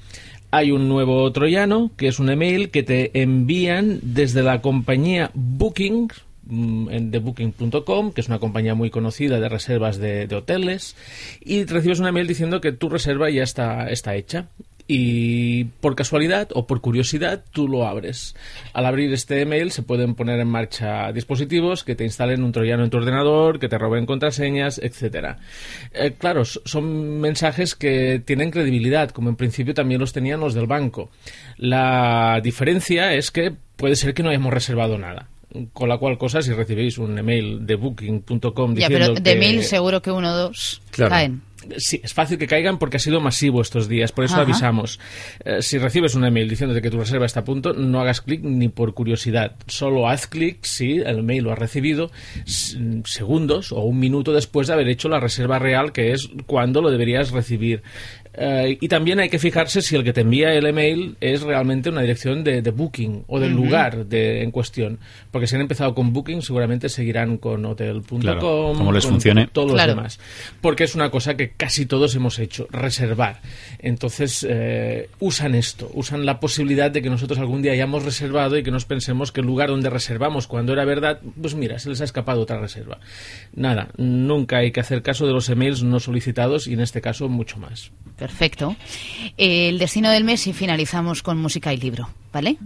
Hay 0.50 0.70
un 0.70 0.88
nuevo 0.88 1.30
troyano, 1.32 1.90
que 1.96 2.08
es 2.08 2.18
un 2.18 2.30
email 2.30 2.70
que 2.70 2.82
te 2.82 3.22
envían 3.22 4.00
desde 4.02 4.42
la 4.42 4.60
compañía 4.60 5.30
Booking, 5.34 6.08
mm, 6.44 6.88
de 7.10 7.18
booking.com, 7.18 8.12
que 8.12 8.20
es 8.20 8.28
una 8.28 8.38
compañía 8.38 8.74
muy 8.74 8.90
conocida 8.90 9.40
de 9.40 9.48
reservas 9.48 9.96
de, 9.96 10.26
de 10.26 10.36
hoteles, 10.36 10.94
y 11.40 11.64
recibes 11.64 12.00
un 12.00 12.06
email 12.06 12.26
diciendo 12.26 12.60
que 12.60 12.72
tu 12.72 12.88
reserva 12.90 13.30
ya 13.30 13.42
está, 13.42 13.88
está 13.88 14.14
hecha. 14.14 14.48
Y 14.94 15.64
por 15.80 15.94
casualidad 15.96 16.48
o 16.54 16.66
por 16.66 16.82
curiosidad 16.82 17.42
tú 17.50 17.66
lo 17.66 17.86
abres. 17.86 18.36
Al 18.74 18.84
abrir 18.84 19.10
este 19.14 19.40
email 19.40 19.70
se 19.70 19.82
pueden 19.82 20.14
poner 20.14 20.38
en 20.38 20.48
marcha 20.48 21.10
dispositivos 21.12 21.82
que 21.82 21.94
te 21.94 22.04
instalen 22.04 22.42
un 22.44 22.52
troyano 22.52 22.84
en 22.84 22.90
tu 22.90 22.98
ordenador, 22.98 23.58
que 23.58 23.68
te 23.70 23.78
roben 23.78 24.04
contraseñas, 24.04 24.78
etcétera. 24.82 25.38
Eh, 25.94 26.12
claro, 26.18 26.44
son 26.44 27.20
mensajes 27.20 27.74
que 27.74 28.20
tienen 28.24 28.50
credibilidad, 28.50 29.10
como 29.10 29.30
en 29.30 29.36
principio 29.36 29.72
también 29.72 29.98
los 30.00 30.12
tenían 30.12 30.40
los 30.40 30.52
del 30.52 30.66
banco. 30.66 31.10
La 31.56 32.40
diferencia 32.42 33.14
es 33.14 33.30
que 33.30 33.52
puede 33.76 33.96
ser 33.96 34.12
que 34.12 34.22
no 34.22 34.28
hayamos 34.28 34.52
reservado 34.52 34.98
nada. 34.98 35.28
Con 35.74 35.88
la 35.88 35.98
cual 35.98 36.16
cosa, 36.16 36.40
si 36.40 36.52
recibéis 36.52 36.96
un 36.98 37.18
email 37.18 37.66
de 37.66 37.74
booking.com 37.74 38.74
Ya, 38.74 38.88
diciendo 38.88 39.14
pero 39.14 39.14
de 39.14 39.32
que- 39.34 39.38
mil 39.38 39.62
seguro 39.62 40.00
que 40.00 40.10
uno 40.10 40.32
o 40.32 40.36
dos 40.36 40.80
Claro. 40.90 41.10
caen. 41.10 41.42
Sí, 41.76 42.00
es 42.02 42.12
fácil 42.12 42.38
que 42.38 42.46
caigan 42.46 42.78
porque 42.78 42.96
ha 42.96 43.00
sido 43.00 43.20
masivo 43.20 43.60
estos 43.60 43.88
días, 43.88 44.12
por 44.12 44.24
eso 44.24 44.34
Ajá. 44.34 44.42
avisamos. 44.42 44.98
Eh, 45.44 45.62
si 45.62 45.78
recibes 45.78 46.14
un 46.14 46.24
email 46.24 46.48
diciéndote 46.48 46.82
que 46.82 46.90
tu 46.90 46.98
reserva 46.98 47.26
está 47.26 47.40
a 47.40 47.44
punto, 47.44 47.72
no 47.72 48.00
hagas 48.00 48.20
clic 48.20 48.42
ni 48.42 48.68
por 48.68 48.94
curiosidad. 48.94 49.56
Solo 49.66 50.08
haz 50.08 50.26
clic 50.26 50.64
si 50.64 50.98
el 50.98 51.22
mail 51.22 51.44
lo 51.44 51.52
has 51.52 51.58
recibido 51.58 52.10
segundos 53.04 53.72
o 53.72 53.80
un 53.80 53.98
minuto 53.98 54.32
después 54.32 54.66
de 54.66 54.74
haber 54.74 54.88
hecho 54.88 55.08
la 55.08 55.20
reserva 55.20 55.58
real, 55.58 55.92
que 55.92 56.12
es 56.12 56.28
cuando 56.46 56.80
lo 56.80 56.90
deberías 56.90 57.30
recibir. 57.30 57.82
Eh, 58.34 58.78
y 58.80 58.88
también 58.88 59.20
hay 59.20 59.28
que 59.28 59.38
fijarse 59.38 59.82
si 59.82 59.96
el 59.96 60.04
que 60.04 60.12
te 60.12 60.22
envía 60.22 60.52
el 60.54 60.66
email 60.66 61.16
es 61.20 61.42
realmente 61.42 61.90
una 61.90 62.00
dirección 62.00 62.44
de, 62.44 62.62
de 62.62 62.70
booking 62.70 63.24
o 63.26 63.38
del 63.38 63.52
lugar 63.52 64.06
de, 64.06 64.42
en 64.42 64.50
cuestión. 64.50 64.98
Porque 65.30 65.46
si 65.46 65.54
han 65.54 65.62
empezado 65.62 65.94
con 65.94 66.12
booking, 66.12 66.42
seguramente 66.42 66.88
seguirán 66.88 67.38
con 67.38 67.64
hotel.com. 67.64 68.20
Claro, 68.20 68.40
como 68.40 68.92
les 68.92 69.04
con 69.04 69.14
funcione. 69.14 69.48
Todos 69.52 69.72
los 69.72 69.86
demás 69.86 70.18
porque 70.60 70.84
es 70.84 70.94
una 70.94 71.10
cosa 71.10 71.36
que 71.36 71.50
casi 71.50 71.86
todos 71.86 72.14
hemos 72.14 72.38
hecho, 72.38 72.66
reservar. 72.70 73.40
Entonces, 73.78 74.46
eh, 74.48 75.08
usan 75.18 75.54
esto, 75.54 75.90
usan 75.94 76.24
la 76.26 76.40
posibilidad 76.40 76.90
de 76.90 77.02
que 77.02 77.10
nosotros 77.10 77.38
algún 77.38 77.62
día 77.62 77.72
hayamos 77.72 78.04
reservado 78.04 78.56
y 78.56 78.62
que 78.62 78.70
nos 78.70 78.84
pensemos 78.84 79.32
que 79.32 79.40
el 79.40 79.46
lugar 79.46 79.68
donde 79.68 79.90
reservamos 79.90 80.46
cuando 80.46 80.72
era 80.72 80.84
verdad, 80.84 81.20
pues 81.40 81.54
mira, 81.54 81.78
se 81.78 81.90
les 81.90 82.00
ha 82.00 82.04
escapado 82.04 82.40
otra 82.40 82.58
reserva. 82.58 82.98
Nada, 83.54 83.88
nunca 83.96 84.58
hay 84.58 84.72
que 84.72 84.80
hacer 84.80 85.02
caso 85.02 85.26
de 85.26 85.32
los 85.32 85.48
emails 85.48 85.82
no 85.82 86.00
solicitados 86.00 86.66
y 86.66 86.74
en 86.74 86.80
este 86.80 87.00
caso 87.00 87.28
mucho 87.28 87.58
más. 87.58 87.92
Perfecto. 88.22 88.76
El 89.36 89.80
destino 89.80 90.08
del 90.08 90.22
mes 90.22 90.46
y 90.46 90.52
finalizamos 90.52 91.24
con 91.24 91.38
música 91.38 91.74
y 91.74 91.76
libro, 91.76 92.08
¿vale? 92.32 92.56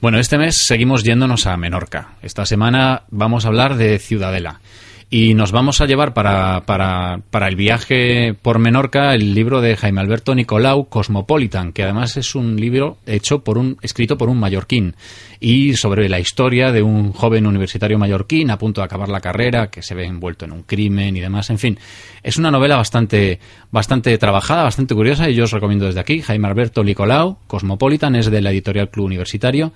Bueno, 0.00 0.18
este 0.18 0.38
mes 0.38 0.56
seguimos 0.56 1.04
yéndonos 1.04 1.46
a 1.46 1.58
Menorca. 1.58 2.14
Esta 2.22 2.46
semana 2.46 3.02
vamos 3.10 3.44
a 3.44 3.48
hablar 3.48 3.76
de 3.76 3.98
Ciudadela. 3.98 4.60
Y 5.08 5.34
nos 5.34 5.52
vamos 5.52 5.80
a 5.80 5.86
llevar 5.86 6.14
para, 6.14 6.62
para, 6.66 7.20
para 7.30 7.46
el 7.46 7.54
viaje 7.54 8.34
por 8.34 8.58
Menorca 8.58 9.14
el 9.14 9.34
libro 9.34 9.60
de 9.60 9.76
Jaime 9.76 10.00
Alberto 10.00 10.34
Nicolau, 10.34 10.88
Cosmopolitan, 10.88 11.72
que 11.72 11.84
además 11.84 12.16
es 12.16 12.34
un 12.34 12.56
libro 12.56 12.98
hecho 13.06 13.44
por 13.44 13.56
un, 13.56 13.78
escrito 13.82 14.18
por 14.18 14.28
un 14.28 14.40
mallorquín 14.40 14.96
y 15.38 15.74
sobre 15.74 16.08
la 16.08 16.18
historia 16.18 16.72
de 16.72 16.82
un 16.82 17.12
joven 17.12 17.46
universitario 17.46 18.00
mallorquín 18.00 18.50
a 18.50 18.58
punto 18.58 18.80
de 18.80 18.86
acabar 18.86 19.08
la 19.08 19.20
carrera, 19.20 19.70
que 19.70 19.80
se 19.80 19.94
ve 19.94 20.06
envuelto 20.06 20.44
en 20.44 20.50
un 20.50 20.64
crimen 20.64 21.16
y 21.16 21.20
demás. 21.20 21.50
En 21.50 21.58
fin, 21.58 21.78
es 22.24 22.36
una 22.36 22.50
novela 22.50 22.74
bastante, 22.74 23.38
bastante 23.70 24.18
trabajada, 24.18 24.64
bastante 24.64 24.96
curiosa 24.96 25.30
y 25.30 25.34
yo 25.34 25.44
os 25.44 25.52
recomiendo 25.52 25.86
desde 25.86 26.00
aquí. 26.00 26.20
Jaime 26.20 26.48
Alberto 26.48 26.82
Nicolau, 26.82 27.38
Cosmopolitan, 27.46 28.16
es 28.16 28.28
de 28.28 28.40
la 28.40 28.50
editorial 28.50 28.90
Club 28.90 29.06
Universitario. 29.06 29.72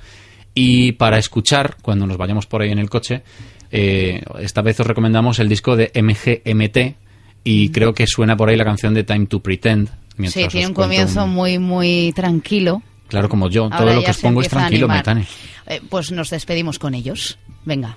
Y 0.55 0.91
para 0.93 1.19
escuchar, 1.19 1.77
cuando 1.81 2.09
nos 2.09 2.17
vayamos 2.17 2.47
por 2.47 2.63
ahí 2.63 2.73
en 2.73 2.81
el 2.81 2.91
coche, 2.91 3.23
eh, 3.73 4.23
esta 4.41 4.63
vez 4.63 4.79
os 4.81 4.87
recomendamos 4.87 5.39
el 5.39 5.49
disco 5.49 5.77
de 5.77 5.91
MGMT 5.95 6.97
y 7.45 7.71
creo 7.71 7.95
que 7.95 8.07
suena 8.07 8.37
por 8.37 8.49
ahí 8.49 8.57
la 8.57 8.65
canción 8.65 8.95
de 8.95 9.05
Time 9.05 9.27
to 9.27 9.41
Pretend. 9.41 9.89
sí, 10.27 10.47
tiene 10.49 10.67
un 10.69 10.75
comienzo 10.75 11.25
un- 11.25 11.31
muy, 11.31 11.59
muy 11.59 12.13
tranquilo. 12.15 12.83
Claro, 13.09 13.29
como 13.29 13.49
yo, 13.49 13.69
todo 13.69 13.79
Ahora 13.81 13.95
lo 13.95 14.01
ya 14.03 14.07
que 14.07 14.11
os 14.13 14.19
pongo 14.19 14.41
es 14.41 14.49
tranquilo. 14.49 14.87
Maitane. 14.87 15.25
Eh, 15.67 15.81
pues 15.89 16.13
nos 16.13 16.31
despedimos 16.31 16.79
con 16.79 16.95
ellos. 16.95 17.39
Venga. 17.65 17.97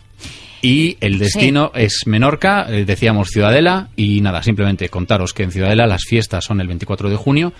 Y 0.61 0.97
el 1.01 1.19
destino 1.19 1.71
es 1.75 2.03
Menorca, 2.05 2.65
eh, 2.69 2.85
decíamos 2.85 3.27
Ciudadela, 3.29 3.89
y 3.97 4.21
nada, 4.21 4.41
simplemente 4.41 4.87
contaros 4.89 5.33
que 5.33 5.43
en 5.43 5.51
Ciudadela 5.51 5.85
las 5.87 6.03
fiestas 6.07 6.45
son 6.45 6.61
el 6.61 6.67
24 6.67 7.09
de 7.09 7.15
junio, 7.17 7.51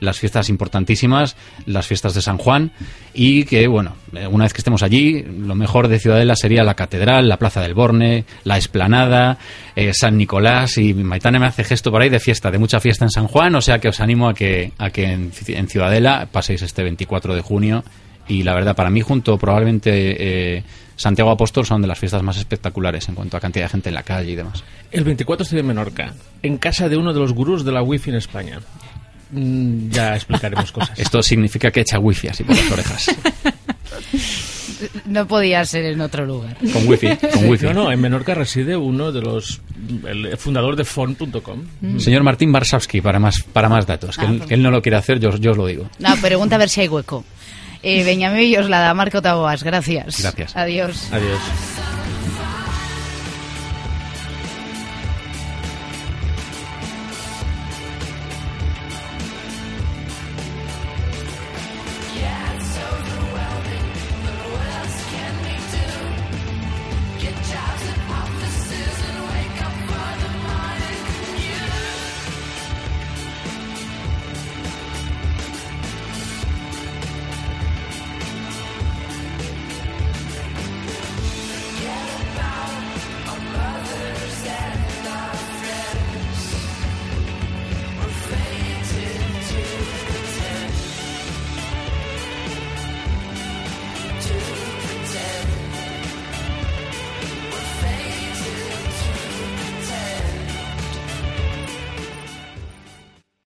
las 0.00 0.18
fiestas 0.18 0.48
importantísimas, 0.48 1.36
las 1.66 1.86
fiestas 1.86 2.14
de 2.14 2.22
San 2.22 2.38
Juan, 2.38 2.72
y 3.14 3.44
que, 3.44 3.66
bueno, 3.66 3.96
eh, 4.14 4.26
una 4.26 4.44
vez 4.44 4.52
que 4.52 4.60
estemos 4.60 4.82
allí, 4.82 5.22
lo 5.22 5.54
mejor 5.54 5.88
de 5.88 5.98
Ciudadela 5.98 6.36
sería 6.36 6.64
la 6.64 6.74
catedral, 6.74 7.28
la 7.28 7.38
plaza 7.38 7.60
del 7.60 7.74
Borne, 7.74 8.24
la 8.44 8.56
esplanada, 8.56 9.38
eh, 9.74 9.92
San 9.94 10.16
Nicolás, 10.16 10.78
y 10.78 10.94
Maitane 10.94 11.38
me 11.38 11.46
hace 11.46 11.64
gesto 11.64 11.90
por 11.90 12.02
ahí 12.02 12.08
de 12.08 12.20
fiesta, 12.20 12.50
de 12.50 12.58
mucha 12.58 12.80
fiesta 12.80 13.04
en 13.04 13.10
San 13.10 13.26
Juan, 13.26 13.54
o 13.54 13.60
sea 13.60 13.78
que 13.78 13.88
os 13.88 14.00
animo 14.00 14.28
a 14.28 14.34
que, 14.34 14.72
a 14.78 14.90
que 14.90 15.04
en, 15.04 15.32
Ciudadela 15.68 16.28
paséis 16.30 16.62
este 16.62 16.82
24 16.82 17.34
de 17.34 17.40
junio, 17.40 17.84
y 18.28 18.42
la 18.42 18.54
verdad, 18.54 18.74
para 18.74 18.90
mí, 18.90 19.02
junto 19.02 19.38
probablemente 19.38 20.56
eh, 20.56 20.64
Santiago 20.96 21.30
Apóstol, 21.30 21.64
son 21.64 21.82
de 21.82 21.88
las 21.88 21.98
fiestas 21.98 22.22
más 22.22 22.36
espectaculares 22.38 23.08
en 23.08 23.14
cuanto 23.14 23.36
a 23.36 23.40
cantidad 23.40 23.66
de 23.66 23.68
gente 23.68 23.88
en 23.90 23.94
la 23.94 24.02
calle 24.02 24.32
y 24.32 24.36
demás. 24.36 24.64
El 24.90 25.04
24 25.04 25.44
estoy 25.44 25.60
en 25.60 25.66
Menorca, 25.66 26.14
en 26.42 26.58
casa 26.58 26.88
de 26.88 26.96
uno 26.96 27.12
de 27.12 27.20
los 27.20 27.32
gurús 27.32 27.64
de 27.64 27.72
la 27.72 27.82
wifi 27.82 28.10
en 28.10 28.16
España. 28.16 28.60
Mm, 29.30 29.90
ya 29.90 30.14
explicaremos 30.14 30.70
cosas. 30.72 30.98
Esto 30.98 31.22
significa 31.22 31.70
que 31.70 31.80
echa 31.80 31.98
wifi 31.98 32.28
así 32.28 32.44
por 32.44 32.56
las 32.56 32.70
orejas. 32.70 33.06
No 35.06 35.26
podía 35.26 35.64
ser 35.64 35.84
en 35.86 36.00
otro 36.00 36.26
lugar. 36.26 36.56
Con 36.72 36.86
wifi, 36.86 37.08
con 37.16 37.48
wifi. 37.48 37.66
No, 37.66 37.72
no, 37.72 37.92
en 37.92 38.00
Menorca 38.00 38.34
reside 38.34 38.76
uno 38.76 39.10
de 39.10 39.22
los. 39.22 39.60
el 40.06 40.36
fundador 40.36 40.76
de 40.76 40.84
fon.com. 40.84 41.98
Señor 41.98 42.22
Martín 42.22 42.52
Barsavsky, 42.52 43.00
para 43.00 43.18
más, 43.18 43.42
para 43.52 43.68
más 43.68 43.86
datos. 43.86 44.16
Que, 44.16 44.26
Ah, 44.26 44.28
él, 44.30 44.36
pues- 44.38 44.48
que 44.48 44.54
él 44.54 44.62
no 44.62 44.70
lo 44.70 44.82
quiere 44.82 44.96
hacer, 44.96 45.18
yo, 45.18 45.34
yo 45.36 45.52
os 45.52 45.56
lo 45.56 45.66
digo. 45.66 45.88
No, 45.98 46.14
pregunta 46.16 46.56
a 46.56 46.58
ver 46.58 46.68
si 46.68 46.82
hay 46.82 46.88
hueco. 46.88 47.24
Eh, 47.82 48.04
Benjamín 48.04 48.38
Villoslada, 48.40 48.92
Marco 48.94 49.22
Taboas, 49.22 49.62
gracias. 49.62 50.20
Gracias. 50.20 50.56
Adiós. 50.56 51.08
Adiós. 51.12 51.38